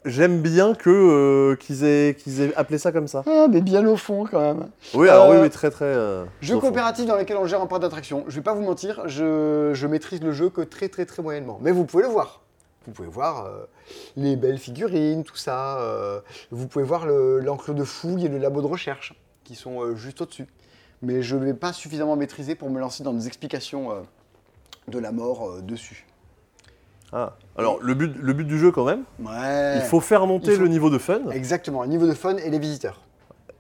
[0.10, 3.24] j'aime bien que euh, qu'ils aient, qu'ils aient appelé ça comme ça.
[3.28, 4.70] Ah, mais bien au fond quand même.
[4.94, 5.86] Oui, alors Euh, oui, oui, très très.
[5.86, 6.62] euh, Jeu fond.
[6.62, 8.26] coopératif dans lequel on gère un parc d'attraction.
[8.28, 11.60] Je vais pas vous mentir, je, je maîtrise le jeu que très très très moyennement.
[11.62, 12.42] Mais vous pouvez le voir.
[12.88, 13.66] Vous pouvez voir euh,
[14.16, 15.80] les belles figurines, tout ça.
[15.82, 16.20] euh,
[16.52, 19.96] vous pouvez voir le- l'encre de fouille et le labo de recherche qui sont euh,
[19.96, 20.48] juste au-dessus.
[21.02, 23.96] Mais je ne vais pas suffisamment maîtriser pour me lancer dans des explications euh,
[24.88, 26.06] de la mort euh, dessus.
[27.12, 27.34] Ah.
[27.58, 29.76] Alors, le but, le but du jeu, quand même, Ouais.
[29.78, 31.22] il faut faire monter faut- le niveau de fun.
[31.32, 33.02] Exactement, le niveau de fun et les visiteurs.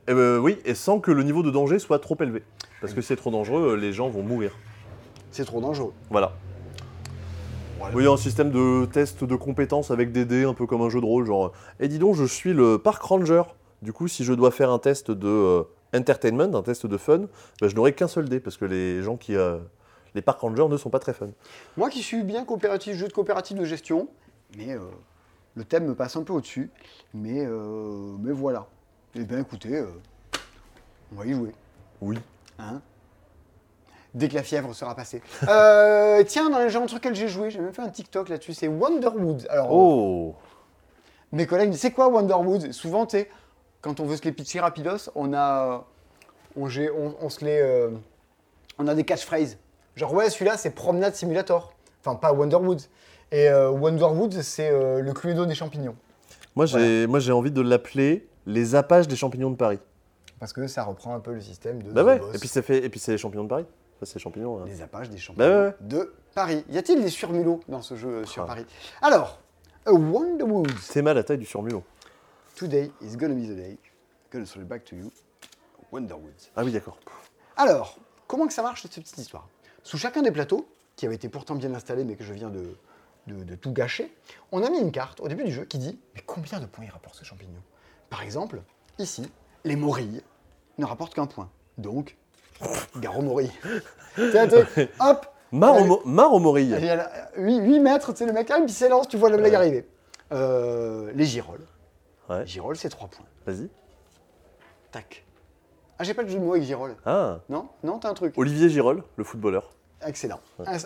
[0.08, 2.44] Et ben, oui, et sans que le niveau de danger soit trop élevé.
[2.82, 4.52] Parce que c'est trop dangereux, les gens vont mourir.
[5.32, 5.94] C'est trop dangereux.
[6.10, 6.34] Voilà.
[7.80, 7.96] Voilà.
[7.96, 11.00] Oui, un système de test de compétences avec des dés, un peu comme un jeu
[11.00, 11.52] de rôle, genre.
[11.80, 13.44] Et dis donc, je suis le park ranger.
[13.82, 15.64] Du coup, si je dois faire un test de euh,
[15.96, 17.20] entertainment, un test de fun,
[17.62, 19.36] ben, je n'aurai qu'un seul dé, parce que les gens qui.
[19.36, 19.58] euh,
[20.16, 21.28] les park rangers ne sont pas très fun.
[21.78, 24.08] Moi qui suis bien coopératif, jeu de coopératif de gestion,
[24.58, 24.80] mais euh,
[25.56, 26.70] le thème me passe un peu au-dessus.
[27.14, 28.66] Mais, euh, mais voilà.
[29.16, 29.88] Eh bien écoutez, euh,
[31.12, 31.52] on va y jouer.
[32.02, 32.18] Oui.
[32.58, 32.82] Hein?
[34.14, 35.22] Dès que la fièvre sera passée.
[35.48, 38.54] Euh, tiens, dans les gens sur lesquels j'ai joué, j'ai même fait un TikTok là-dessus,
[38.54, 39.48] c'est Wonderwood.
[39.50, 40.36] Alors, Oh
[41.32, 43.24] mes collègues disent c'est quoi Wonderwood Souvent, tu
[43.82, 45.86] quand on veut se les pitcher rapidos, on a.
[46.56, 47.88] On, gé- on, on se les.
[48.80, 49.58] on a des catchphrases.
[50.00, 51.74] Genre, ouais, celui-là, c'est Promenade Simulator.
[52.00, 52.82] Enfin, pas Wonderwood.
[53.34, 55.98] Et euh, Wonderwood, c'est euh, le Cluedo des champignons.
[56.56, 59.80] Moi, j'ai envie de l'appeler les appages des champignons de Paris.
[60.40, 61.92] Parce que ça reprend un peu le système de.
[61.92, 62.78] Bah The ouais, Boss, et puis, ça fait...
[62.86, 63.66] et puis c'est les champignons de Paris.
[64.04, 64.62] C'est les champignons.
[64.62, 64.66] hein.
[64.68, 65.76] Les appages des champignons Bah ouais.
[65.82, 66.64] de Paris.
[66.70, 68.48] Y a-t-il des surmulots dans ce jeu euh, sur Ah.
[68.48, 68.66] Paris?
[69.02, 69.38] Alors,
[69.86, 70.72] a Wonderwood.
[70.82, 71.84] C'est mal la taille du surmulot.
[72.56, 73.78] Today is gonna be the day.
[74.32, 75.12] Gonna throw it back to you.
[75.92, 76.32] Wonderwood.
[76.56, 76.98] Ah oui, d'accord.
[77.58, 79.46] Alors, comment que ça marche cette petite histoire?
[79.90, 82.76] Sous chacun des plateaux, qui avait été pourtant bien installé mais que je viens de,
[83.26, 84.16] de- de tout gâcher,
[84.52, 86.86] on a mis une carte au début du jeu qui dit mais combien de points
[86.86, 87.60] il rapporte ce champignon?
[88.12, 88.62] Par exemple,
[89.00, 89.28] ici,
[89.64, 90.22] les morilles
[90.78, 91.50] ne rapportent qu'un point.
[91.80, 92.16] Donc,
[92.98, 93.52] garo morille.
[94.16, 94.68] Tiens, tiens,
[95.00, 95.88] hop Mar au, Ouais.
[95.88, 96.76] mo- mar au morille.
[96.78, 99.32] il y a là, 8, mètres, tu sais, le mec arrive, il s'élance, tu vois
[99.32, 99.58] la blague Ouais.
[99.58, 99.88] arriver.
[100.32, 101.66] Euh, les girolles.
[102.30, 102.42] Ouais.
[102.42, 103.26] Les girolles, c'est 3 points.
[103.48, 103.68] Vas-y.
[104.92, 105.26] Tac.
[105.98, 106.96] Ah, j'ai pas de jeu de mots avec girolles.
[107.04, 107.70] Ah Non?
[107.84, 108.38] Non, t'as un truc.
[108.38, 109.72] Olivier Girol, le footballeur.
[110.06, 110.40] Excellent.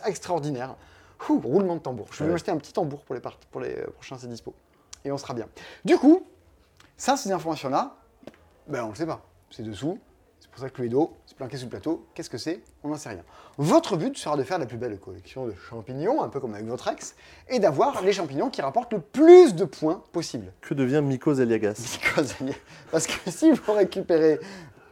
[0.05, 0.75] Extraordinaire.
[1.29, 2.07] Ouh, roulement de tambour.
[2.11, 2.31] Je vais Ouais.
[2.31, 4.53] m'acheter un petit tambour pour les, pour les euh, prochains, c'est dispo.
[5.05, 5.47] Et on sera bien.
[5.85, 6.25] Du coup,
[6.97, 7.95] ça, ces informations-là,
[8.67, 9.21] ben, on ne sait pas.
[9.49, 9.99] C'est dessous.
[10.39, 12.05] C'est pour ça que Cluedo, c'est planqué sous le plateau.
[12.13, 12.61] Qu'est-ce que c'est?
[12.83, 13.23] On n'en sait rien.
[13.57, 16.67] Votre but sera de faire la plus belle collection de champignons, un peu comme avec
[16.67, 17.15] votre ex,
[17.47, 20.51] et d'avoir les champignons qui rapportent le plus de points possible.
[20.59, 21.97] Que devient Mikos Eliagas?
[22.03, 22.35] Mycose.
[22.91, 24.39] Parce que si vous récupérez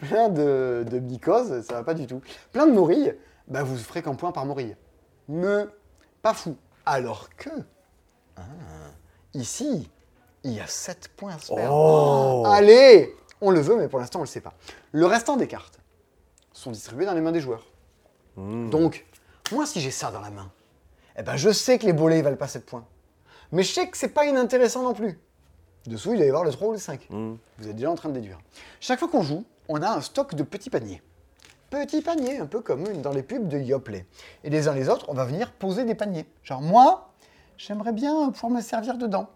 [0.08, 2.22] plein de, de mycoses, ça va pas du tout.
[2.54, 3.14] Plein de morilles,
[3.48, 4.76] bah vous ferez qu'un point par morille.
[5.28, 5.66] Mais
[6.22, 6.58] pas fou.
[6.86, 7.50] Alors que,
[8.38, 8.42] ah,
[9.34, 9.90] ici,
[10.44, 11.70] il y a 7 points à se faire.
[11.72, 14.54] Oh Allez On le veut, mais pour l'instant, on le sait pas.
[14.92, 15.80] Le restant des cartes
[16.54, 17.66] sont distribuées dans les mains des joueurs.
[18.36, 18.70] Hmm.
[18.70, 19.06] Donc,
[19.52, 20.52] moi, si j'ai ça dans la main,
[21.18, 22.86] eh ben, je sais que les bolets valent pas 7 points.
[23.52, 25.20] Mais je sais que c'est pas inintéressant non plus.
[25.86, 27.08] Dessous, il va y avoir le 3 ou le 5.
[27.10, 27.36] Hmm.
[27.58, 28.40] Vous êtes déjà en train de déduire.
[28.80, 31.02] Chaque fois qu'on joue, on a un stock de petits paniers.
[31.72, 34.06] Petits paniers, un peu comme dans les pubs de Yoplait.
[34.44, 36.26] Et les uns les autres, on va venir poser des paniers.
[36.44, 37.14] Genre, moi,
[37.58, 39.30] j'aimerais bien pouvoir me servir dedans.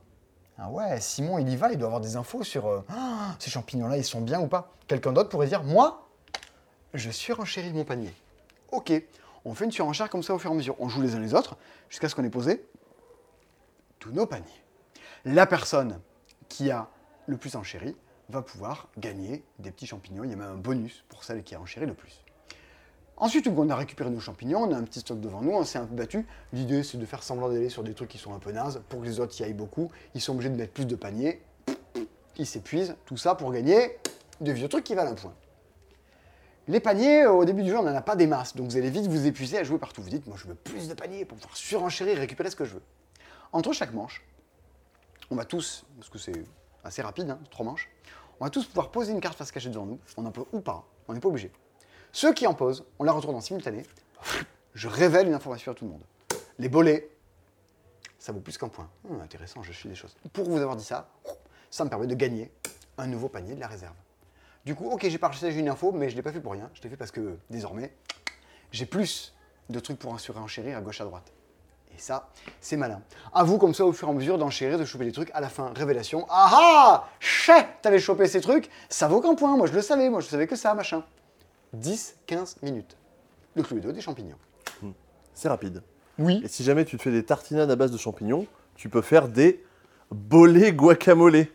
[0.58, 3.50] Ah ouais, Simon, il y va, il doit avoir des infos sur euh, Ah, ces
[3.50, 4.74] champignons-là, ils sont bien ou pas.
[4.90, 6.10] Quelqu'un d'autre pourrait dire, moi,
[6.94, 8.14] je surenchéris mon panier.
[8.74, 8.92] Ok,
[9.46, 10.76] on fait une surenchère comme ça au fur et à mesure.
[10.80, 11.56] On joue les uns les autres
[11.90, 12.68] jusqu'à ce qu'on ait posé
[14.00, 14.62] tous nos paniers.
[15.24, 16.02] La personne
[16.50, 16.90] qui a
[17.28, 17.96] le plus enchéri
[18.28, 20.26] va pouvoir gagner des petits champignons.
[20.26, 22.25] Il y a même un bonus pour celle qui a enchéri le plus.
[23.18, 25.80] Ensuite, on a récupéré nos champignons, on a un petit stock devant nous, on s'est
[25.80, 26.28] un peu battu.
[26.52, 29.02] L'idée, c'est de faire semblant d'aller sur des trucs qui sont un peu nazes pour
[29.02, 29.90] que les autres y aillent beaucoup.
[30.14, 31.42] Ils sont obligés de mettre plus de paniers.
[32.38, 32.96] Ils s'épuisent.
[33.06, 33.98] Tout ça pour gagner
[34.42, 35.34] de vieux trucs qui valent un point.
[36.68, 38.78] Les paniers, euh, au début du jeu, on n'en a pas des masses, donc vous
[38.78, 40.02] allez vite vous épuiser à jouer partout.
[40.02, 42.66] Vous dites, moi je veux plus de paniers pour pouvoir surenchérir et récupérer ce que
[42.66, 42.82] je veux.
[43.54, 44.26] Entre chaque manche,
[45.30, 46.44] on va tous, parce que c'est
[46.84, 47.90] assez rapide, hein, trois manches,
[48.40, 50.00] on va tous pouvoir poser une carte face cachée devant nous.
[50.18, 51.52] On en peut ou pas, on n'est pas obligé.
[52.16, 53.84] Ceux qui en posent, on la retourne en simultané.
[54.74, 56.04] Je révèle une information à tout le monde.
[56.60, 57.10] Les bolets,
[58.18, 58.88] ça vaut plus qu'un point.
[59.10, 60.16] Hum, intéressant, je suis des choses.
[60.32, 61.10] Pour vous avoir dit ça,
[61.70, 62.54] ça me permet de gagner
[62.98, 63.96] un nouveau panier de la réserve.
[64.64, 66.70] Du coup, ok, j'ai partagé une info, mais je ne l'ai pas fait pour rien.
[66.74, 67.94] Je l'ai fait parce que désormais,
[68.72, 69.34] j'ai plus
[69.70, 71.34] de trucs pour surenchérir à gauche à droite.
[71.94, 72.30] Et ça,
[72.62, 73.02] c'est malin.
[73.34, 75.32] À vous, comme ça, au fur et à mesure, d'enchérir, de choper des trucs.
[75.34, 76.26] À la fin, révélation.
[76.30, 79.58] Ah ah Chais T'avais chopé ces trucs, ça vaut qu'un point.
[79.58, 80.10] Moi, je le savais.
[80.10, 81.04] Moi, je savais que ça, machin.
[81.82, 82.98] 10-15 minutes.
[83.56, 84.38] Le Cluedo des champignons.
[85.34, 85.82] C'est rapide.
[86.18, 86.42] Oui.
[86.44, 89.28] Et si jamais tu te fais des tartinades à base de champignons, tu peux faire
[89.28, 89.64] des
[90.12, 91.48] bolets guacamole.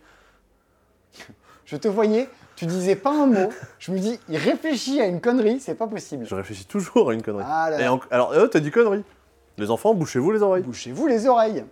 [1.64, 3.48] Je te voyais, tu disais pas un mot.
[3.78, 6.26] Je me dis, il réfléchit à une connerie, c'est pas possible.
[6.26, 7.44] Je réfléchis toujours à une connerie.
[7.46, 7.84] Ah là là.
[7.84, 9.04] Et en- Alors, euh, t'as dit connerie.
[9.56, 10.62] Les enfants, bouchez-vous les oreilles.
[10.62, 11.64] Bouchez-vous les oreilles.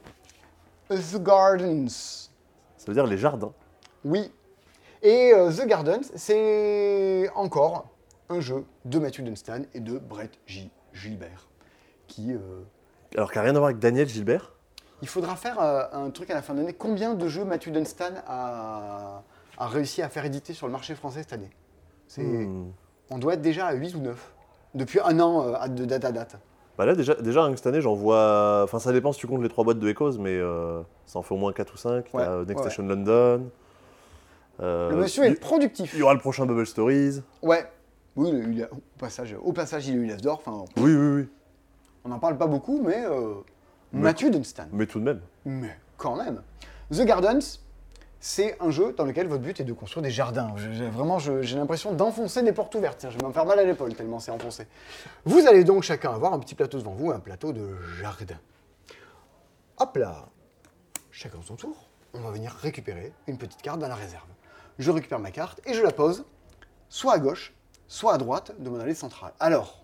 [0.88, 1.88] The Gardens.
[2.76, 3.52] Ça veut dire les jardins.
[4.04, 4.30] Oui.
[5.02, 7.86] Et euh, The Gardens, c'est encore
[8.30, 10.70] un jeu de Matthew Dunstan et de Brett J.
[10.92, 11.48] Gilbert.
[12.06, 12.38] Qui, euh,
[13.16, 14.52] Alors, qui n'a rien à voir avec Daniel Gilbert.
[15.02, 16.72] il faudra faire euh, un truc à la fin de l'année.
[16.74, 19.22] Combien de jeux Matthew Dunstan a,
[19.58, 21.50] a réussi à faire éditer sur le marché français cette année?
[22.06, 22.72] C'est- Hmm.
[23.10, 24.32] On doit être déjà à 8 ou 9.
[24.74, 26.36] Depuis un an euh, de date à date.
[26.76, 28.60] Bah là, déjà, déjà que cette année, j'en vois.
[28.64, 30.38] Enfin, ça dépend si tu comptes les trois boîtes de Echoes, mais
[31.06, 32.06] ça en fait au moins 4 ou 5.
[32.14, 33.50] Ouais, T'as Next ouais, Station London.
[34.60, 35.92] Le monsieur est productif.
[35.94, 37.22] Il y aura le prochain Bubble Stories.
[37.42, 37.66] Ouais.
[38.18, 40.42] Oui, il au, passage, au passage, il a eu l'As d'or.
[40.44, 41.28] Enfin, Oui, oui, oui.
[42.04, 43.34] on n'en parle pas beaucoup, mais euh,
[43.92, 44.64] Mais- Matthew Dunstan.
[44.72, 45.20] Mais tout de même.
[45.44, 46.42] Mais quand même.
[46.90, 47.60] The Gardens,
[48.18, 50.52] c'est un jeu dans lequel votre but est de construire des jardins.
[50.56, 52.98] Je- vraiment, j'ai l'impression d'enfoncer des portes ouvertes.
[52.98, 54.66] Tiens, je vais me faire mal à l'épaule tellement c'est enfoncé.
[55.24, 57.68] Vous allez donc chacun avoir un petit plateau devant vous, un plateau de
[58.00, 58.38] jardin.
[59.78, 60.26] Hop là
[61.12, 64.26] Chacun son tour, on va venir récupérer une petite carte dans la réserve.
[64.80, 66.24] Je récupère ma carte et je la pose
[66.88, 67.52] soit à gauche,
[67.88, 69.32] soit à droite de mon allée centrale.
[69.40, 69.82] Alors,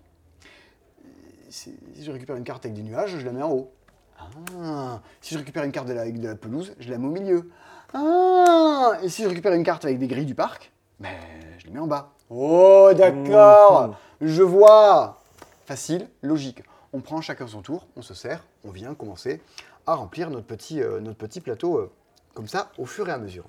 [1.49, 3.71] si je récupère une carte avec des nuages, je la mets en haut.
[4.17, 7.07] Ah, si je récupère une carte de la, avec de la pelouse, je la mets
[7.07, 7.49] au milieu.
[7.93, 11.15] Ah, et si je récupère une carte avec des grilles du parc, ben,
[11.57, 12.13] je les mets en bas.
[12.29, 15.21] Oh, d'accord, je vois.
[15.65, 16.63] Facile, logique.
[16.93, 19.41] On prend chacun son tour, on se sert, on vient commencer
[19.85, 21.91] à remplir notre petit, euh, notre petit plateau euh,
[22.33, 23.45] comme ça au fur et à mesure.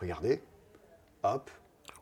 [0.00, 0.42] Regardez,
[1.22, 1.50] hop,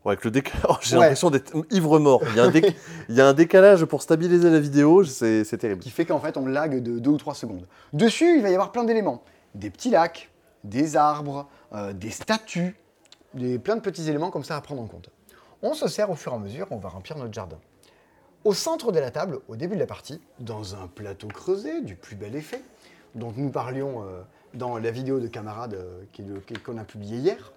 [0.04, 1.02] Ouais, avec le décalage, j'ai Ouais.
[1.02, 2.22] l'impression d'être ivre-mort.
[2.30, 2.74] Il, y a un déc-
[3.08, 5.80] il y a un décalage pour stabiliser la vidéo, c'est terrible.
[5.80, 7.66] qui fait qu'en fait on lag de 2 ou 3 secondes.
[7.92, 9.22] Dessus, il va y avoir plein d'éléments.
[9.54, 10.30] Des petits lacs,
[10.64, 12.76] des arbres, euh, des statues,
[13.34, 15.08] des, plein de petits éléments comme ça à prendre en compte.
[15.62, 17.58] On se sert au fur et à mesure, on va remplir notre jardin.
[18.44, 21.96] Au centre de la table, au début de la partie, dans un plateau creusé du
[21.96, 22.60] plus bel effet,
[23.14, 24.20] dont nous parlions euh,
[24.52, 26.02] dans la vidéo de camarades euh,
[26.64, 27.52] qu'on a publiée hier,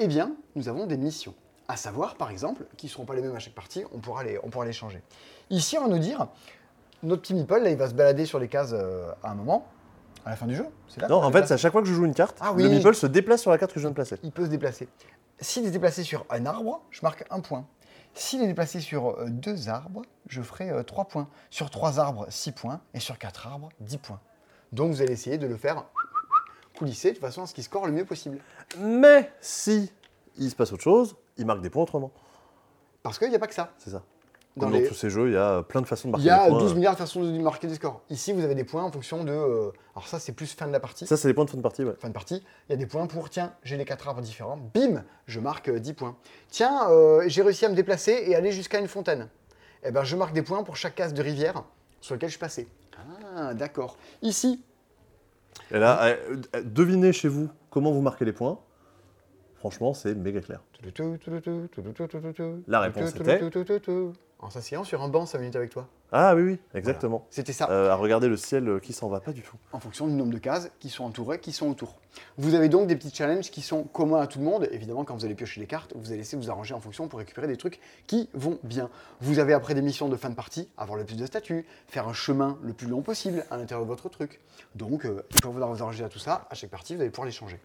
[0.00, 1.34] eh bien, nous avons des missions.
[1.68, 4.22] À savoir, par exemple, qui ne seront pas les mêmes à chaque partie, on pourra
[4.22, 5.02] les, on pourra les changer.
[5.50, 6.26] Ici, on va nous dire,
[7.02, 9.66] notre petit meeple, là, il va se balader sur les cases euh, à un moment,
[10.26, 10.66] à la fin du jeu.
[10.88, 12.52] C'est là Non, en fait, c'est à chaque fois que je joue une carte, Ah
[12.52, 12.64] oui.
[12.64, 14.18] le meeple se déplace sur la carte que je viens de placer.
[14.22, 14.88] il peut se déplacer.
[15.40, 17.66] S'il est déplacé sur un arbre, je marque un point.
[18.14, 21.28] S'il est déplacé sur euh, deux arbres, je ferai euh, trois points.
[21.50, 22.80] Sur trois arbres, six points.
[22.92, 24.20] Et sur quatre arbres, dix points.
[24.72, 25.84] Donc vous allez essayer de le faire
[26.78, 28.38] coulisser de façon à ce qu'il score le mieux possible.
[28.78, 29.90] Mais si
[30.36, 32.12] il se passe autre chose, il marque des points autrement.
[33.02, 33.72] Parce qu'il n'y a pas que ça.
[33.78, 34.02] C'est ça.
[34.56, 36.44] Dans tous ces jeux, il y a plein de façons de marquer Il y a
[36.44, 36.58] des points.
[36.60, 38.02] 12 milliards de façons de marquer des scores.
[38.08, 39.32] Ici, vous avez des points en fonction de.
[39.32, 41.08] euh, alors, ça, c'est plus fin de la partie.
[41.08, 41.94] Ça, c'est les points de fin de partie, ouais.
[41.98, 44.56] fin de partie, il y a des points pour, tiens, j'ai les quatre arbres différents,
[44.72, 46.16] bim, je marque euh, 10 points.
[46.50, 49.28] Tiens, euh, j'ai réussi à me déplacer et aller jusqu'à une fontaine.
[49.82, 51.64] Eh ben, je marque des points pour chaque case de rivière
[52.00, 52.68] sur lequel je suis passé.
[53.36, 53.96] Ah, d'accord.
[54.22, 54.62] Ici,
[55.72, 58.60] Et là, euh, euh, devinez chez vous comment vous marquez les points.
[59.56, 60.60] Franchement, c'est méga clair.
[62.66, 63.40] La réponse était
[64.38, 65.88] En s'asseyant sur un banc 5 minutes avec toi.
[66.12, 67.26] Ah oui, oui, exactement.
[67.30, 67.68] C'était ça.
[67.70, 69.56] Euh, à regarder le ciel euh, qui s'en va pas du tout.
[69.72, 71.98] en fonction du nombre de cases qui sont entourées, qui sont autour.
[72.36, 74.68] Vous avez donc des petits challenges qui sont communs à tout le monde.
[74.70, 77.08] Évidemment, quand vous allez piocher les cartes, vous allez essayer de vous arranger en fonction
[77.08, 78.90] pour récupérer des trucs qui vont bien.
[79.20, 82.06] Vous avez après des missions de fin de partie, avoir le plus de statuts, faire
[82.06, 84.40] un chemin le plus long possible à l'intérieur de votre truc.
[84.76, 86.46] Donc, euh, il faut vous arranger à tout ça.
[86.50, 87.58] À chaque partie, vous allez pouvoir les changer.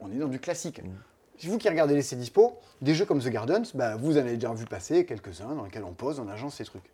[0.00, 0.82] On est dans du classique.
[0.82, 4.34] Si vous qui regardez les dispo, des jeux comme The Gardens, bah, vous en avez
[4.34, 6.90] déjà vu passer quelques-uns dans lesquels on pose, on agence ces trucs.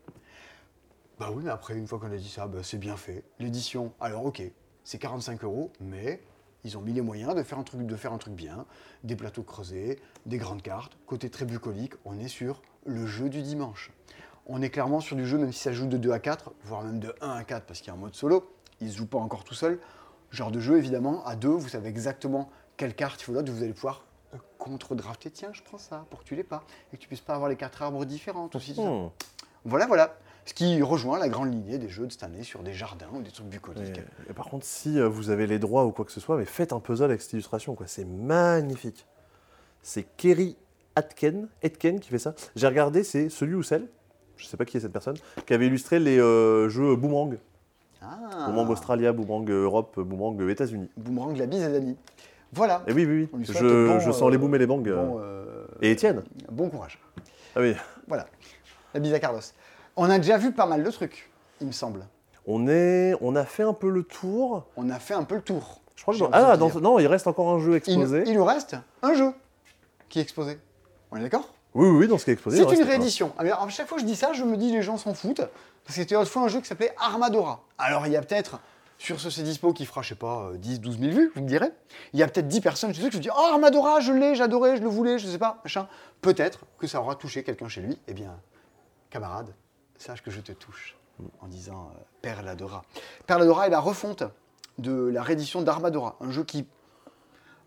[1.19, 3.23] Bah oui, mais après, une fois qu'on a dit ça, bah, c'est bien fait.
[3.39, 4.43] L'édition, alors ok,
[4.85, 6.23] c'est 45 euros, mais
[6.65, 8.67] ils ont mis les moyens de faire un truc, de faire un truc bien,
[9.05, 13.43] des plateaux creusés, des grandes cartes, côté très bucolique, on est sur le jeu du
[13.43, 13.91] dimanche.
[14.47, 16.83] On est clairement sur du jeu, même si ça joue de 2 à 4, voire
[16.83, 19.07] même de 1 à 4, parce qu'il y a un mode solo, il ne joue
[19.07, 19.79] pas encore tout seul.
[20.31, 23.63] Genre de jeu, évidemment, à 2, vous savez exactement quelle carte il faut l'autre, vous
[23.63, 24.05] allez pouvoir
[24.61, 27.35] contre-drafter, tiens, je prends ça, pour que tu l'aies pas, et que tu puisses pas
[27.35, 28.83] avoir les quatre arbres différents, ça.
[28.83, 29.11] Hmm.
[29.65, 30.15] Voilà, voilà.
[30.47, 33.23] Ce qui rejoint la grande lignée des jeux de cette année sur des jardins ou
[33.23, 34.01] des trucs bucoliques.
[34.29, 36.45] et par contre, si euh, vous avez les droits ou quoi que ce soit, mais
[36.45, 37.87] faites un puzzle avec cette illustration, quoi.
[37.87, 39.07] C'est magnifique.
[39.83, 40.57] C'est Kerry
[40.97, 42.35] Atken, Etken qui fait ça.
[42.57, 43.87] J'ai regardé, c'est celui ou celle,
[44.37, 47.39] je sais pas qui est cette personne, qui avait illustré les euh, jeux Boomerang.
[48.03, 50.89] Ah, Boomerang Australia, Boomerang Europe, Boomerang États-Unis.
[50.97, 51.97] Boomerang la bise à Dani.
[52.53, 52.83] Voilà.
[52.87, 53.47] Et oui, oui, oui.
[53.47, 54.83] souhaite Je, bon, je sens euh, les booms et les bangs.
[54.87, 54.97] euh.
[55.07, 56.99] Bon, euh, Et Étienne bon courage.
[57.55, 57.75] Ah oui.
[58.09, 58.27] Voilà.
[58.95, 59.41] La bise à Carlos.
[59.97, 61.31] On a déjà vu pas mal de trucs,
[61.61, 62.07] il me semble.
[62.47, 64.67] On, est, on a fait un peu le tour.
[64.77, 65.81] On a fait un peu le tour.
[65.95, 68.25] Je crois que ah, dans- non, il reste encore un jeu exposé.
[68.27, 69.33] il nous reste un jeu
[70.09, 70.59] qui est exposé.
[71.11, 71.53] On est d'accord?
[71.75, 72.57] Oui, oui, oui, dans ce qui est exposé.
[72.57, 72.87] C'est une un.
[72.87, 73.33] réédition.
[73.39, 75.37] Alors, à chaque fois que je dis ça, je me dis les gens s'en foutent.
[75.37, 75.51] Parce
[75.87, 77.63] que c'était autrefois un jeu qui s'appelait Armadora.
[77.79, 78.59] Alors, il y a peut-être,
[79.01, 81.41] sur ce C dispo qui fera, je sais pas, euh, 10, 12 000 vues, vous
[81.41, 81.71] me direz,
[82.13, 84.35] il y a peut-être 10 personnes chez eux qui se disent Oh, Armadora, je l'ai,
[84.35, 85.89] j'adorais, je le voulais, je sais pas, machin.
[86.21, 87.99] Peut-être que ça aura touché quelqu'un chez lui.
[88.09, 88.39] Eh bien,
[89.09, 89.55] camarade,
[89.97, 90.99] sache que je te touche
[91.41, 92.85] en disant euh, Perladora.
[93.27, 94.23] Perladora est la refonte
[94.77, 96.67] de la réédition d'Armadora, un jeu qui,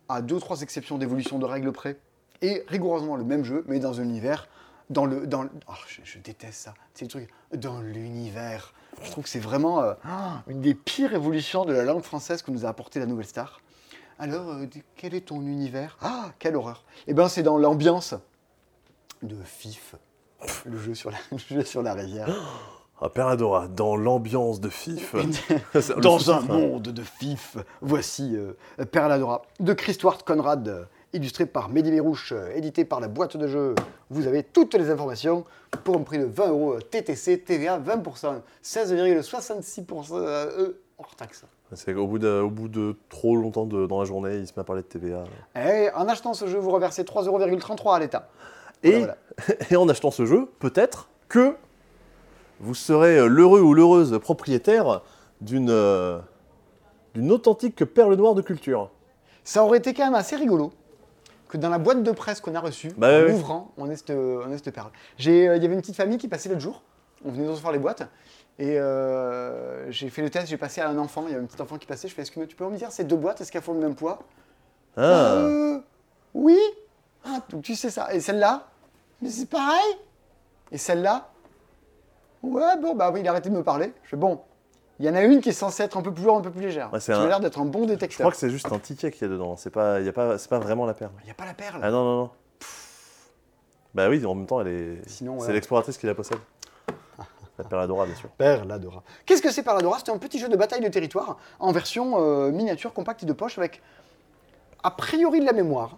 [0.09, 1.97] à deux trois exceptions d'évolution de règles près,
[2.43, 4.47] est rigoureusement le même jeu, mais dans un univers,
[4.91, 5.25] dans le...
[5.25, 8.71] Dans oh, je, je déteste ça, c'est le truc, dans l'univers.
[9.01, 12.41] Je trouve que c'est vraiment euh, ah, une des pires évolutions de la langue française
[12.41, 13.61] que nous a apporté la Nouvelle Star.
[14.19, 14.65] Alors, euh,
[14.95, 15.97] quel est ton univers?
[16.01, 18.15] Ah, quelle horreur Eh bien, c'est dans l'ambiance
[19.21, 19.95] de FIF,
[20.65, 22.29] le jeu sur la, le jeu sur la rivière.
[23.01, 25.15] Ah, Perladora, dans l'ambiance de FIF.
[25.97, 28.53] Dans un monde de fif, voici euh,
[28.85, 33.75] Perladora de Christwart Conrad, euh, illustré par Mehdi euh, édité par la boîte de jeu.
[34.09, 35.45] Vous avez toutes les informations
[35.83, 41.45] pour un prix de 20 euros TTC, TVA 20%, 16,66% euh, hors taxe.
[41.75, 44.53] C'est qu'au bout, de, au bout de trop longtemps de- dans la journée, il se
[44.55, 45.23] met à parler de TVA.
[45.55, 48.29] Et en achetant ce jeu, vous reversez 3,33 euros à l'État.
[48.83, 49.17] Et, Voilà,
[49.71, 51.55] et en achetant ce jeu, peut-être que
[52.59, 55.01] vous serez euh, l'heureux ou l'heureuse propriétaire
[55.41, 56.19] d'une euh,
[57.13, 58.89] d'une authentique perle noire de culture.
[59.43, 60.71] Ça aurait été quand même assez rigolo
[61.53, 64.09] que dans la boîte de presse qu'on a reçue, Bah en ouvrant, on ait cette,
[64.11, 64.87] on ait cette perle.
[64.89, 66.81] Euh, Il y avait une petite famille qui passait l'autre jour,
[67.23, 68.03] on venait de recevoir les boîtes,
[68.59, 71.47] et euh, j'ai fait le test, j'ai passé à un enfant, il y avait un
[71.47, 73.39] petit enfant qui passait, je fais, est-ce que tu peux me dire ces deux boîtes,
[73.41, 74.19] est-ce qu'elles font le même poids?
[74.97, 75.01] Ah,
[75.35, 75.79] Euh,
[76.33, 76.59] Oui.
[77.25, 78.13] Ah, donc tu sais ça.
[78.13, 78.67] Et celle-là?
[79.21, 79.95] Mais c'est pareil.
[80.71, 81.29] Et celle-là?
[82.41, 83.93] Ouais, bon, bah oui, il a arrêté de me parler.
[84.03, 84.41] Je fais, bon,
[85.03, 86.51] il y en a une qui est censée être un peu plus lourde, un peu
[86.51, 86.89] plus légère.
[86.93, 88.19] Ouais, un- l'air d'être un bon je détecteur.
[88.23, 89.57] crois que c'est juste un ticket qu'il y a dedans.
[89.57, 91.11] C'est pas, il y a pas, c'est pas vraiment la perle.
[91.23, 91.81] Il n'y a pas la perle.
[91.83, 92.29] Ah non, non, non.
[93.93, 95.01] Bah oui, en même temps, elle est.
[95.09, 95.53] Sinon, c'est ouais.
[95.53, 96.37] l'exploratrice qui la possède.
[97.57, 98.29] La Perladora, bien sûr.
[98.29, 99.03] Perladora.
[99.27, 102.49] Qu'est-ce que c'est Perladora C'est un petit jeu de bataille de territoire en version euh,
[102.51, 103.81] miniature, compacte et de poche avec
[104.81, 105.97] a priori de la mémoire.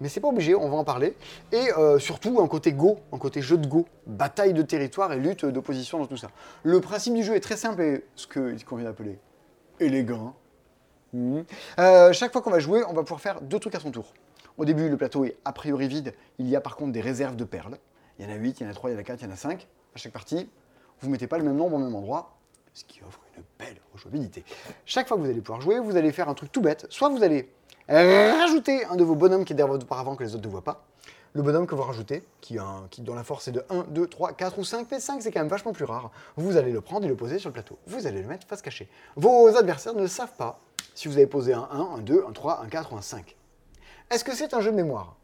[0.00, 1.16] Mais c'est pas obligé, on va en parler.
[1.52, 5.18] Et euh, surtout un côté go, un côté jeu de go, bataille de territoire et
[5.18, 6.28] lutte d'opposition dans tout ça.
[6.64, 9.18] Le principe du jeu est très simple et ce que- ce qu'on vient d'appeler
[9.80, 10.34] élégant.
[11.12, 11.44] Mhm.
[11.78, 14.12] Euh, chaque fois qu'on va jouer, on va pouvoir faire deux trucs à son tour.
[14.58, 16.14] Au début, le plateau est a priori vide.
[16.38, 17.78] Il y a par contre des réserves de perles.
[18.18, 19.20] Il y en a 8, il y en a 3, il y en a 4,
[19.22, 19.66] il y en a 5.
[19.94, 20.48] À chaque partie,
[21.00, 22.36] vous ne mettez pas le même nombre au même endroit,
[22.72, 24.44] ce qui offre une belle rejouabilité.
[24.86, 26.86] Chaque fois que vous allez pouvoir jouer, vous allez faire un truc tout bête.
[26.90, 27.50] Soit vous allez
[27.88, 30.64] rajouter un de vos bonhommes qui est derrière votre paravent que les autres ne voient
[30.64, 30.84] pas.
[31.34, 34.58] Le bonhomme que vous rajoutez, qui, un- la force est de 1, 2, 3, 4
[34.58, 36.10] ou 5, mais 5 c'est quand même vachement plus rare.
[36.36, 37.78] Vous allez le prendre et le poser sur le plateau.
[37.86, 38.88] Vous allez le mettre face cachée.
[39.16, 40.58] Vos adversaires ne savent pas
[40.94, 43.36] si vous avez posé un 1, un 2, un 3, un 4 ou un 5.
[44.10, 45.16] Est-ce que c'est un jeu de mémoire?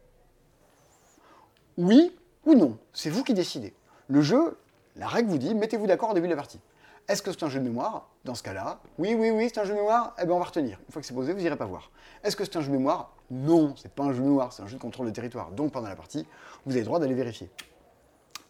[1.77, 2.77] Oui ou non?
[2.93, 3.73] C'est vous qui décidez.
[4.07, 4.55] Le jeu,
[4.95, 6.59] la règle vous dit, mettez-vous d'accord au début de la partie.
[7.07, 9.65] Est-ce que c'est un jeu de mémoire Dans ce cas-là, oui, oui, oui, c'est un
[9.65, 10.79] jeu de mémoire, eh bien on va retenir.
[10.87, 11.91] Une fois que c'est posé, vous n'irez pas voir.
[12.23, 14.63] Est-ce que c'est un jeu de mémoire Non, c'est pas un jeu de mémoire, c'est
[14.63, 15.51] un jeu de contrôle de territoire.
[15.51, 16.25] Donc pendant la partie,
[16.65, 17.49] vous avez le droit d'aller vérifier.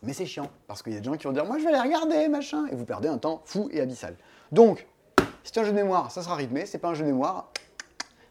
[0.03, 1.73] Mais c'est chiant, parce qu'il y a des gens qui vont dire, moi je vais
[1.73, 4.15] aller regarder, machin, et vous perdez un temps fou et abyssal.
[4.51, 4.85] Donc,
[5.43, 7.49] c'est un jeu de mémoire, ça sera rythmé, c'est pas un jeu de mémoire,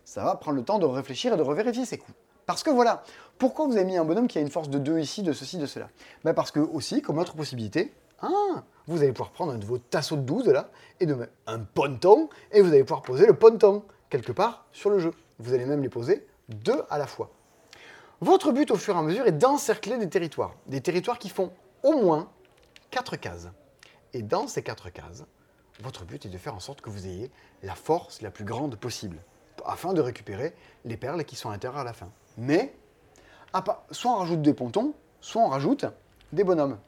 [0.05, 2.17] ça va prendre le temps de réfléchir et de revérifier ses coups.
[2.47, 3.03] Parce que voilà,
[3.39, 5.59] pourquoi vous avez mis un bonhomme qui a une force de 2 ici, de ceci,
[5.59, 5.89] de cela?
[6.25, 9.79] Ben Parce que aussi, comme autre possibilité, ah, vous allez pouvoir prendre un de vos
[9.79, 10.71] tasseaux de 12 là,
[11.01, 14.91] et de mettre un ponton, et vous allez pouvoir poser le ponton quelque part sur
[14.91, 15.13] le jeu.
[15.39, 17.31] Vous allez même les poser deux à la fois.
[18.21, 20.55] Votre but au fur et à mesure est d'encercler des territoires.
[20.67, 21.53] Des territoires qui font
[21.83, 22.31] au moins
[22.91, 23.49] 4 cases.
[24.13, 25.25] Et dans ces 4 cases,
[25.83, 27.31] votre but est de faire en sorte que vous ayez
[27.63, 29.19] la force la plus grande possible,
[29.65, 30.55] afin de récupérer
[30.85, 32.11] les perles qui sont à l'intérieur à la fin.
[32.37, 32.75] Mais,
[33.91, 35.87] soit on rajoute des pontons, soit on rajoute
[36.33, 36.79] des bonhommes.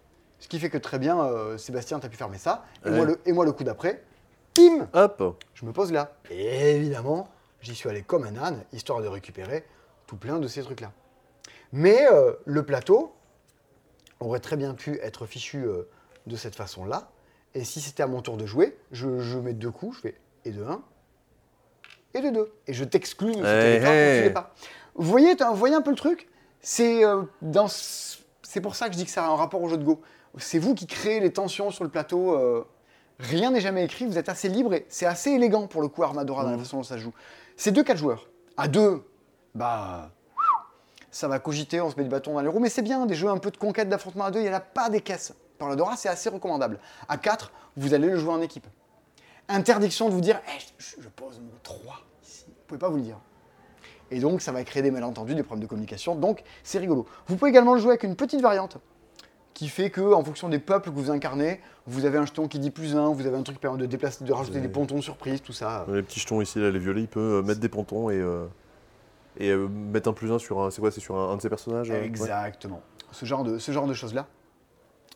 [0.45, 2.97] Ce qui fait que très bien, euh, Sébastien, tu as pu fermer ça, et, Ouais.
[2.97, 4.05] moi, le, et moi le coup d'après,
[4.55, 6.12] bim Hop je me pose là.
[6.30, 7.28] Et évidemment,
[7.62, 9.64] j'y suis allé comme un âne, histoire de récupérer
[10.07, 10.92] tout plein de ces trucs-là.
[11.72, 13.14] Mais euh, le plateau
[14.20, 15.88] aurait très bien pu être fichu euh,
[16.26, 17.09] de cette façon-là.
[17.55, 20.20] Et si c'était à mon tour de jouer, je, je mets deux coups, je fais
[20.45, 20.82] et de 1
[22.12, 22.53] et de 2.
[22.66, 23.80] Et je t'exclus de ce Hey,
[24.20, 24.30] tu hey.
[24.30, 24.53] pas.
[24.95, 26.28] Vous voyez, t'as- vous voyez un peu le truc?
[26.61, 29.68] C'est euh, dans c'est pour ça que je dis que ça a un rapport au
[29.70, 30.03] jeu de Go.
[30.39, 32.35] C'est vous qui créez les tensions sur le plateau.
[32.35, 32.66] euh,
[33.18, 36.03] rien n'est jamais écrit, vous êtes assez libre et c'est assez élégant pour le coup
[36.03, 37.12] Armadora dans la façon dont ça joue.
[37.57, 38.28] C'est 2-4 joueurs.
[38.57, 39.03] À 2,
[39.55, 40.11] bah.
[41.11, 43.14] Ça va cogiter, on se met du bâton dans les roues, mais c'est bien, des
[43.14, 45.32] jeux un peu de conquête d'affrontement à 2, il n'y en a pas des caisses.
[45.59, 46.80] Par le Dora, c'est assez recommandable.
[47.09, 48.66] À 4, vous allez le jouer en équipe.
[49.49, 52.47] Interdiction de vous dire, Eh, je, je pose mon 3 ici.
[52.49, 53.18] Vous pouvez pas vous le dire.
[54.11, 56.16] Et donc, ça va créer des malentendus, des problèmes de communication.
[56.16, 57.07] Donc, c'est rigolo.
[57.28, 58.78] Vous pouvez également le jouer avec une petite variante
[59.55, 62.59] qui fait que, en fonction des peuples que vous incarnez, vous avez un jeton qui
[62.59, 64.97] dit plus 1, vous avez un truc qui permet de déplacer, de rajouter des pontons
[64.97, 65.87] de surprise, tout ça.
[65.89, 68.47] Les petits jetons ici, là, les violets, il peut euh, mettre des pontons et, euh,
[69.39, 70.71] et euh, mettre un plus un sur un.
[70.71, 72.05] C'est quoi C'est sur un, un de ses personnages ouais.
[72.05, 72.83] Exactement.
[73.13, 74.27] Ce genre de, ce genre de choses-là.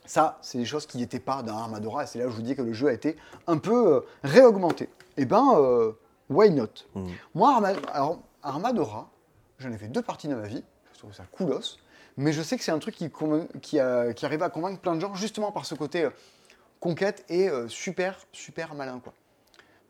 [0.07, 2.43] Ça, c'est des choses qui n'étaient pas dans Armadora, et c'est là où je vous
[2.43, 3.16] dis que le jeu a été
[3.49, 4.89] un peu euh, réaugmenté.
[5.16, 5.93] Eh ben,
[6.30, 6.68] why not?
[6.95, 7.09] Mhm.
[7.34, 9.11] Moi, Arma- alors, Armadora,
[9.59, 10.62] j'en ai fait deux parties dans ma vie,
[10.95, 11.76] je trouve ça coolos,
[12.18, 15.52] mais je sais que c'est un truc qui, arrive à convaincre plein de gens, justement
[15.52, 16.10] par ce côté euh,
[16.80, 19.14] conquête et euh, super, super malin, quoi.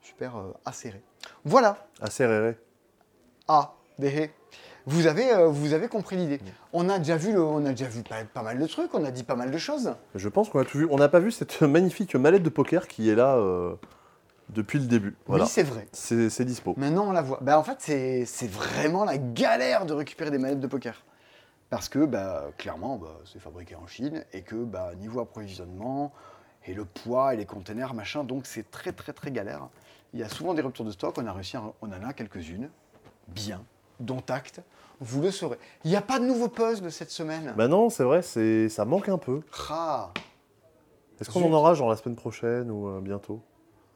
[0.01, 1.01] Super euh, acéré.
[1.43, 1.87] Voilà,
[2.19, 2.57] réré.
[3.47, 4.31] ah, des.
[4.85, 6.39] Vous avez, vous avez compris l'idée.
[6.71, 9.03] On a déjà vu, le- on a déjà vu pas, pas mal de trucs, on
[9.03, 9.93] a dit pas mal de choses.
[10.15, 10.87] Je pense qu'on a tout vu.
[10.89, 13.37] On n'a pas vu cette magnifique mallette de poker qui est là
[14.49, 15.15] depuis le début.
[15.27, 15.43] Voilà.
[15.43, 15.87] Oui, c'est vrai.
[15.93, 16.73] c'est dispo.
[16.77, 17.39] Maintenant, on la voit.
[17.41, 17.77] Bah, en fait,
[18.25, 21.03] c'est vraiment la galère de récupérer des manettes de poker.
[21.69, 26.11] Parce que, bah, clairement, bah, c'est fabriqué en Chine et que, bah, niveau approvisionnement
[26.65, 29.67] et le poids et les containers, machin, donc c'est très, très, très galère.
[30.13, 31.15] Il y a souvent des ruptures de stock.
[31.19, 32.69] On a réussi, à- on en a quelques-unes,
[33.27, 33.63] bien,
[33.99, 34.61] dont acte.
[34.99, 35.57] Vous le saurez.
[35.85, 37.53] Il n'y a pas de nouveau puzzle cette semaine.
[37.55, 39.41] Bah non, c'est vrai, c'est ça manque un peu.
[41.21, 43.41] Est-ce qu'on en aura genre la semaine prochaine ou euh, bientôt?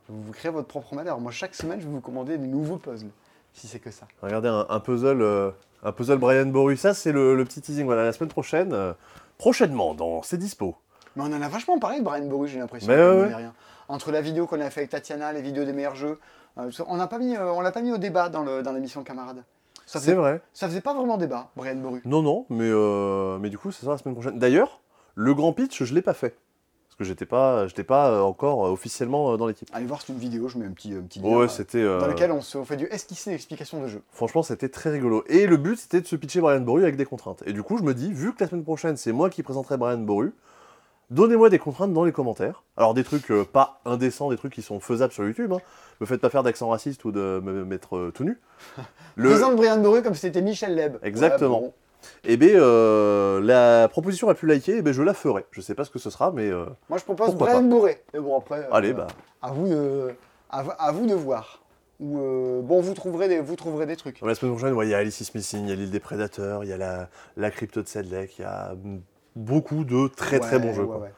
[0.07, 1.19] Vous créez votre propre malheur.
[1.19, 3.11] Moi, chaque semaine, je vais vous commander des nouveaux puzzles,
[3.53, 4.07] si c'est que ça.
[4.21, 5.51] Regardez un, un puzzle, euh,
[5.83, 6.77] un puzzle Brian Boru.
[6.77, 7.85] Ça c'est le, le petit teasing.
[7.85, 8.93] Voilà, la semaine prochaine, euh,
[9.37, 10.75] prochainement dans c'est dispo.
[11.15, 12.87] Mais on en a vachement parlé de Brian Boru, j'ai l'impression.
[12.91, 13.35] Mais ouais, ouais.
[13.35, 13.53] rien.
[13.87, 16.19] Entre la vidéo qu'on a fait avec Tatiana, les vidéos des meilleurs jeux,
[16.57, 18.63] euh, ça- on n'a pas mis, euh, on l'a pas mis au débat dans le-
[18.63, 19.43] dans l'émission camarade.
[19.85, 20.41] Ça C'est vrai.
[20.53, 22.01] ça faisait pas vraiment débat, Brian Boru.
[22.05, 24.39] Non, non, mais, euh, mais du coup, c'est ça la semaine prochaine.
[24.39, 24.79] D'ailleurs,
[25.15, 26.35] le grand pitch, je l'ai pas fait.
[26.93, 29.67] Parce que j'étais pas, j'étais pas euh, encore euh, officiellement euh, dans l'équipe.
[29.73, 31.27] Allez voir, c'est une vidéo, je mets un petit, un petit lien.
[31.37, 31.79] Ouais, c'était.
[31.81, 34.03] euh, dans lequel on, se, on fait du STC d'explication de jeu.
[34.11, 35.23] Franchement, c'était très rigolo.
[35.27, 37.41] Et le but, c'était de se pitcher Brian Boru avec des contraintes.
[37.47, 39.77] Et du coup, je me dis, vu que la semaine prochaine, c'est moi qui présenterai
[39.77, 40.33] Brian Boru,
[41.09, 42.61] donnez-moi des contraintes dans les commentaires.
[42.77, 45.51] Alors, des trucs euh, pas indécents, des trucs qui sont faisables sur YouTube.
[45.51, 45.61] Hein.
[45.99, 48.39] Me faites pas faire d'accent raciste ou de me mettre euh, tout nu.
[49.15, 49.29] Le...
[49.31, 50.97] Présente Brian Boru comme si c'était Michel Leb.
[51.01, 51.59] Exactement.
[51.59, 51.73] Ouais, bon.
[52.23, 55.45] Eh bien, euh, la proposition la plus likée, eh ben, je la ferai.
[55.51, 57.91] Je sais pas ce que ce sera, mais euh, Moi, je propose Brian Boru.
[58.13, 59.07] Mais bon, après, euh, allez, bah.
[59.41, 60.13] à, vous de,
[60.49, 61.63] à, à vous de voir.
[61.99, 64.19] Ou, euh, bon, vous trouverez des, vous trouverez des trucs.
[64.21, 65.99] La semaine prochaine, ouais, il y a Alice is Missing, il y a l'île des
[65.99, 69.01] prédateurs, il y a la, la crypte de Sedlec, il y a mm,
[69.35, 70.81] beaucoup de très très bons jeux.
[70.83, 70.97] ouais, quoi.
[70.99, 71.13] ouais.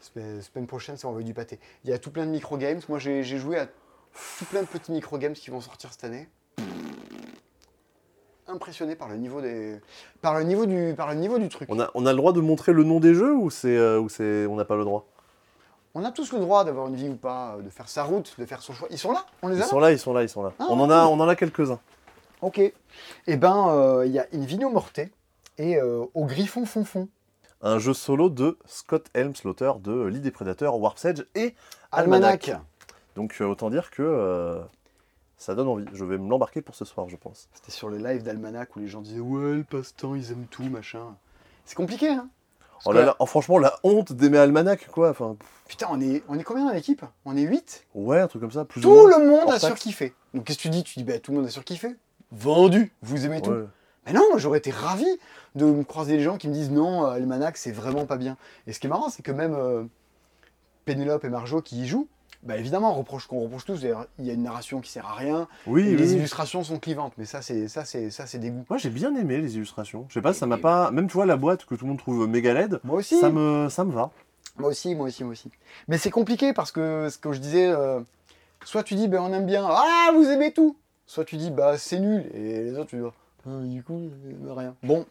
[0.00, 1.58] Semaine, prochaine, ça envoie du pâté.
[1.84, 2.80] Il y a tout plein de micro-games.
[2.88, 6.28] Moi, j'ai j'ai joué à tout plein de petits micro-games qui vont sortir cette année.
[8.48, 9.78] Impressionné par le niveau des,
[10.22, 11.68] par le niveau du, par le niveau du truc.
[11.70, 14.00] On a, on a le droit de montrer le nom des jeux ou c'est euh,
[14.00, 15.06] ou c'est on n'a pas le droit?
[15.94, 18.46] On a tous le droit d'avoir une vie ou pas, de faire sa route, de
[18.46, 18.88] faire son choix.
[18.90, 20.42] Ils sont là On les Ils a là sont là, ils sont là, ils sont
[20.42, 20.52] là.
[20.58, 21.80] Ah, on, en a, on en a quelques-uns.
[22.40, 22.60] Ok.
[23.26, 25.00] Eh ben, euh, il y a Invino Morte
[25.58, 27.08] et euh, au Griffon Fonfon.
[27.60, 31.54] Un jeu solo de Scott Helms, l'auteur de L'île des prédateurs, Warp's Edge et
[31.90, 32.48] Almanac.
[32.48, 32.64] Almanac.
[33.16, 34.60] Donc euh, autant dire que euh,
[35.38, 35.84] ça donne envie.
[35.92, 37.48] Je vais me l'embarquer pour ce soir, je pense.
[37.54, 40.64] C'était sur le live d'Almanac où les gens disaient Ouais, le passe-temps, ils aiment tout,
[40.64, 41.16] machin.
[41.64, 42.28] C'est compliqué, hein
[42.84, 45.10] Oh que là là, oh, franchement, la honte d'aimer Almanac, quoi.
[45.10, 45.36] Enfin,
[45.66, 47.04] Putain, on est, on est combien dans l'équipe?
[47.24, 48.64] On est 8 ouais, un truc comme ça.
[48.64, 50.14] Plus Tout le monde a surkiffé.
[50.34, 50.84] Donc qu'est-ce que tu dis?
[50.84, 51.96] Tu dis bah, tout le monde a surkiffé.
[52.30, 53.54] Vendu Vous aimez tout.
[54.06, 55.06] Mais non, moi j'aurais été ravi
[55.54, 58.36] de me croiser des gens qui me disent non, euh, Almanac c'est vraiment pas bien.
[58.66, 59.84] Et ce qui est marrant, c'est que même euh,
[60.84, 62.08] Pénélope et Marjo qui y jouent,
[62.42, 63.82] bah évidemment, on reproche qu'on reproche tous.
[63.82, 66.78] Il y a une narration qui sert à rien, Oui, et oui, les illustrations sont
[66.78, 67.12] clivantes.
[67.18, 68.64] Mais ça, c'est ça, c'est ça, c'est des goûts.
[68.70, 70.06] Moi, j'ai bien aimé les illustrations.
[70.08, 70.90] Je sais pas, ça m'a pas.
[70.90, 73.18] Même tu vois la boîte que tout le monde trouve méga laide, Moi aussi.
[73.18, 74.10] ça me, ça me va.
[74.56, 75.50] Moi aussi, moi aussi, moi aussi.
[75.88, 78.00] Mais c'est compliqué parce que ce que je disais, euh,
[78.64, 80.76] soit tu dis ben on aime bien, ah vous aimez tout,
[81.06, 83.02] soit tu dis bah c'est nul et les autres tu dis
[83.46, 84.10] ah, du coup
[84.46, 84.74] euh, rien.
[84.82, 85.06] Bon,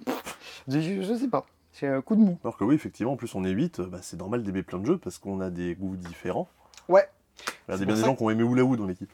[0.67, 2.37] je, je sais pas, c'est un coup de mou.
[2.43, 4.85] Alors que oui, effectivement, en plus on est 8, bah, c'est normal d'aimer plein de
[4.85, 6.49] jeux parce qu'on a des goûts différents.
[6.89, 7.07] Ouais,
[7.67, 9.11] Regardez bien des gens qui ont aimé Oula Ou dans l'équipe.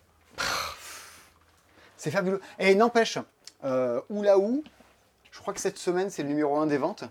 [1.97, 2.41] c'est fabuleux.
[2.59, 3.17] Et n'empêche,
[3.63, 4.63] euh, Oulaou,
[5.31, 7.03] je crois que cette semaine c'est le numéro 1 des ventes.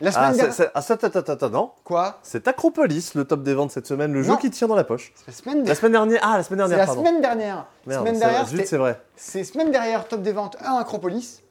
[0.00, 0.54] La semaine Ah, dernière.
[0.54, 1.72] c'est- ah, ça, attends, non.
[1.82, 2.20] Quoi?
[2.22, 5.12] C'est Acropolis, le top des ventes cette semaine, le jeu qui tient dans la poche.
[5.16, 5.76] C'est la semaine La dernière.
[5.76, 7.66] semaine dernière, ah, la semaine C'est dernière, la semaine dernière.
[7.84, 9.02] Merde, semaine c'était- c'est vrai.
[9.16, 11.42] c'est semaine dernière top des ventes 1 Acropolis,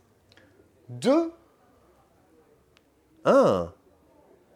[0.88, 1.34] 2,
[3.26, 3.74] Ah,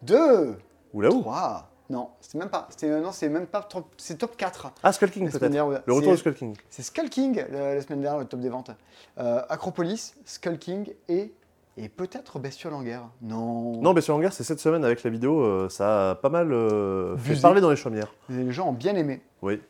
[0.00, 0.56] 2,
[0.94, 1.20] Oula Ou.
[1.20, 1.68] 3.
[1.92, 2.68] Non, c'était même pas.
[2.82, 4.72] Non, c'est même pas top, c'est top 4.
[4.82, 5.40] Ah, Skull King peut-être.
[5.40, 6.56] dernière, Le retour c'est- de Skull King.
[6.70, 8.70] C'est Skull King la, semaine dernière, le top des ventes.
[9.18, 11.32] Euh, Acropolis, Skull King et,
[11.76, 13.04] et peut-être Bestiole en guerre.
[13.20, 13.80] Non.
[13.82, 16.50] Non, mais sur Hangar, c'est cette semaine avec la vidéo, euh, ça a pas mal
[16.52, 18.12] euh, fait parler dans les chaumières.
[18.30, 19.20] Les gens ont bien aimé.
[19.42, 19.60] Oui.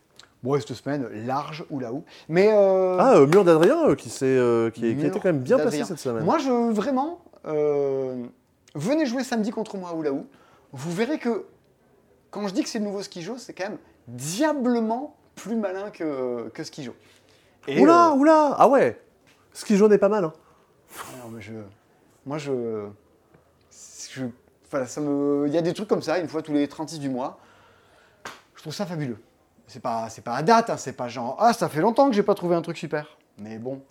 [0.44, 1.80] Bon, et cette semaine, large ou.
[2.28, 5.38] Mais euh, Ah, euh, Mur d'Adrien, euh, qui, s'est, euh, qui, est- été quand même
[5.40, 5.80] bien d'Adrien.
[5.80, 6.24] passé cette semaine.
[6.24, 7.20] moi, je vraiment.
[7.46, 8.24] euh,
[8.76, 10.26] venez jouer samedi contre moi ou là où.
[10.72, 11.44] Vous verrez que
[12.32, 13.78] quand je dis que c'est le nouveau Skijo, c'est quand même
[14.08, 16.96] diablement plus malin que, que Skijo.
[17.68, 19.00] Et, Oula, euh, oula Ah ouais
[19.52, 20.32] Ski jaune est pas mal, hein.
[21.18, 21.52] Non, mais je.
[22.26, 22.88] Moi, je.
[24.10, 24.24] je
[24.70, 25.44] voilà, ça me.
[25.46, 27.38] Il y a des trucs comme ça, une fois tous les 36 du mois.
[28.56, 29.18] Je trouve ça fabuleux.
[29.66, 31.36] C'est pas, c'est pas à date, hein, c'est pas genre.
[31.38, 33.18] Ah, ça fait longtemps que j'ai pas trouvé un truc super.
[33.38, 33.82] Mais bon,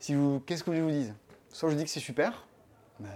[0.00, 0.40] si vous.
[0.46, 1.14] Qu'est-ce que je vous dise?
[1.50, 2.46] Soit je dis que c'est super,
[3.02, 3.06] euh,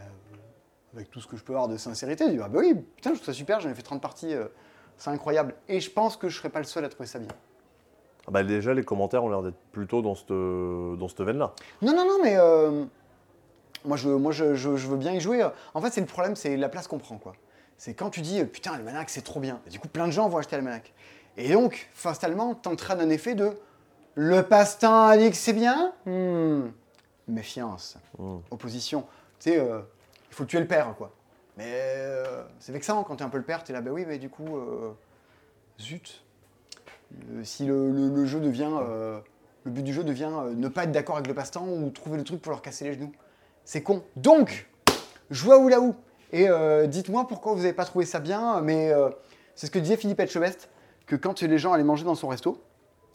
[0.94, 3.10] avec tout ce que je peux avoir de sincérité, je dis ah bah oui, putain,
[3.10, 4.46] je trouve ça super, j'en ai fait 30 parties, euh,
[4.98, 5.54] c'est incroyable.
[5.68, 7.28] Et je pense que je serais pas le seul à trouver ça bien.
[8.26, 11.52] Ah bah déjà, les commentaires ont l'air d'être plutôt dans cette, dans cette veine-là.
[11.82, 12.84] Non, non, non, mais euh,
[13.84, 15.46] Moi, je, moi je, je- je veux bien y jouer.
[15.74, 17.34] En fait, c'est le problème, c'est la place qu'on prend, quoi.
[17.78, 19.60] C'est quand tu dis, euh, putain, l'almanach, c'est trop bien.
[19.66, 20.92] Et du coup, plein de gens vont acheter l'almanach.
[21.36, 23.52] Et donc, fatalement, t'entraînes un effet de
[24.16, 25.92] le passe-temps a dit que c'est bien?
[26.06, 26.70] Hmm.
[27.28, 28.38] Méfiance, Hmm.
[28.50, 29.02] opposition.
[29.40, 29.80] Tu sais, euh,
[30.30, 31.12] il faut tuer le père, quoi.
[31.56, 34.18] Mais euh, c'est vexant quand t'es un peu le père, t'es là, bah oui, mais
[34.18, 34.92] du coup, euh,
[35.80, 36.22] zut.
[37.32, 38.70] Euh, si le, le- le jeu devient.
[38.82, 39.18] euh,
[39.64, 42.22] le but du jeu devient ne pas être d'accord avec le passe-temps ou trouver le
[42.24, 43.10] truc pour leur casser les genoux.
[43.64, 44.04] C'est con.
[44.14, 44.68] Donc,
[45.30, 45.96] jouez à Oulaou.
[46.32, 46.46] Et
[46.86, 48.92] dites-moi pourquoi vous n'avez pas trouvé ça bien, mais
[49.56, 50.68] c'est ce que disait Philippe Etchebest,
[51.06, 52.62] que quand les gens allaient manger dans son resto,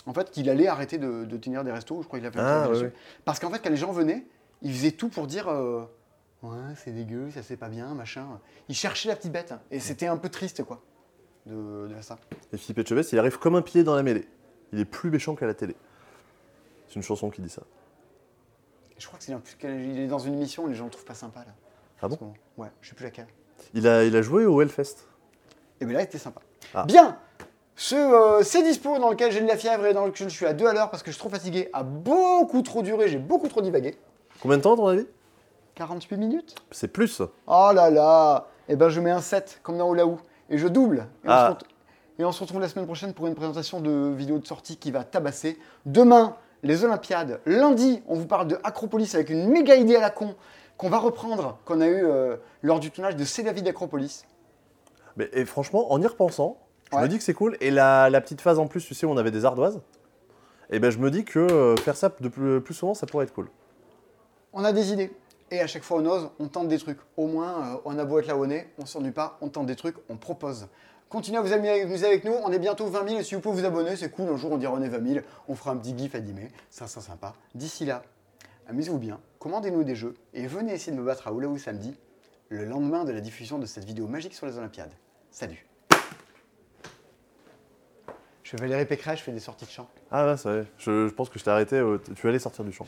[0.06, 2.40] en fait, qu'il allait arrêter de, de tenir des restos, je crois qu'il a fait
[2.40, 2.92] Ah, là-dessus.
[3.24, 4.26] Parce qu'en fait, quand les gens venaient,
[4.62, 5.48] il faisait tout pour dire
[6.44, 8.26] Ouais, c'est dégueu, ça c'est pas bien, machin.
[8.68, 9.54] Il cherchait la petite bête.
[9.70, 10.82] Et c'était un peu triste, quoi,
[11.46, 12.18] de, ça.
[12.52, 14.28] Et Philippe Etchebest, il arrive comme un pied dans la mêlée.
[14.74, 15.76] Il est plus méchant qu'à la télé.
[16.88, 17.62] C'est une chanson qui dit ça.
[18.98, 21.14] Je crois que c'est un- qu'il est dans une émission, les gens le trouvent pas
[21.14, 21.54] sympa, là.
[22.02, 22.34] Ah bon.
[22.58, 23.28] Ouais, je sais plus laquelle.
[23.74, 24.96] Il a, il a joué au Hellfest.
[25.80, 26.42] Et bien là, c'était sympa.
[26.74, 26.86] Ah.
[26.86, 27.18] Bien
[27.76, 30.46] Ce euh, C'est dispo dans lequel j'ai de la fièvre et dans lequel je suis
[30.48, 33.18] à deux à l'heure parce que je suis trop fatigué, a beaucoup trop duré, j'ai
[33.20, 33.96] beaucoup trop divagué.
[34.42, 35.06] Combien de temps, à ton avis?
[35.86, 37.22] 48 minutes C'est plus.
[37.48, 40.20] Oh là là Et ben je mets un 7 comme dans Oulaou
[40.50, 41.08] et je double.
[41.24, 41.46] Et, on Ah.
[41.48, 41.70] se retrouve,
[42.20, 44.92] et on se retrouve la semaine prochaine pour une présentation de vidéo de sortie qui
[44.92, 45.58] va tabasser.
[45.88, 47.40] Demain, les Olympiades.
[47.48, 50.36] Lundi, on vous parle de Acropolis avec une méga idée à la con
[50.78, 54.26] qu'on va reprendre, qu'on a eu euh, lors du tournage de C'est la vie d'Acropolis.
[55.18, 56.58] Mais et franchement, en y repensant,
[56.92, 57.02] je Ouais.
[57.04, 57.58] me dis que c'est cool.
[57.60, 59.82] Et la, la petite phase en plus, tu sais, où on avait des ardoises,
[60.70, 63.26] et ben je me dis que euh, faire ça de plus, plus souvent, ça pourrait
[63.26, 63.50] être cool.
[64.54, 65.12] On a des idées.
[65.52, 66.98] Et à chaque fois on ose, on tente des trucs.
[67.18, 69.50] Au moins, euh, on a beau être là où on est, on s'ennuie pas, on
[69.50, 70.68] tente des trucs, on propose.
[71.10, 73.60] Continuez à vous amuser avec, nous, on est bientôt 20 000 et si vous pouvez
[73.60, 74.30] vous abonner, c'est cool.
[74.30, 76.88] Un jour on dira on est 20 000, on fera un petit gif animé, ça
[76.88, 77.34] sera sympa.
[77.54, 78.02] D'ici là,
[78.70, 81.98] amusez-vous bien, commandez-nous des jeux et venez essayer de me battre à Oulaou samedi,
[82.48, 84.94] le lendemain de la diffusion de cette vidéo magique sur les Olympiades.
[85.32, 85.66] Salut
[88.44, 89.88] Je fais Valérie Pécresse, je fais des sorties de chant.
[90.12, 90.66] Ah ouais, ça y est.
[90.78, 91.78] Je, je pense que je t'ai arrêté.
[91.78, 92.86] euh, tu allais sortir du champ.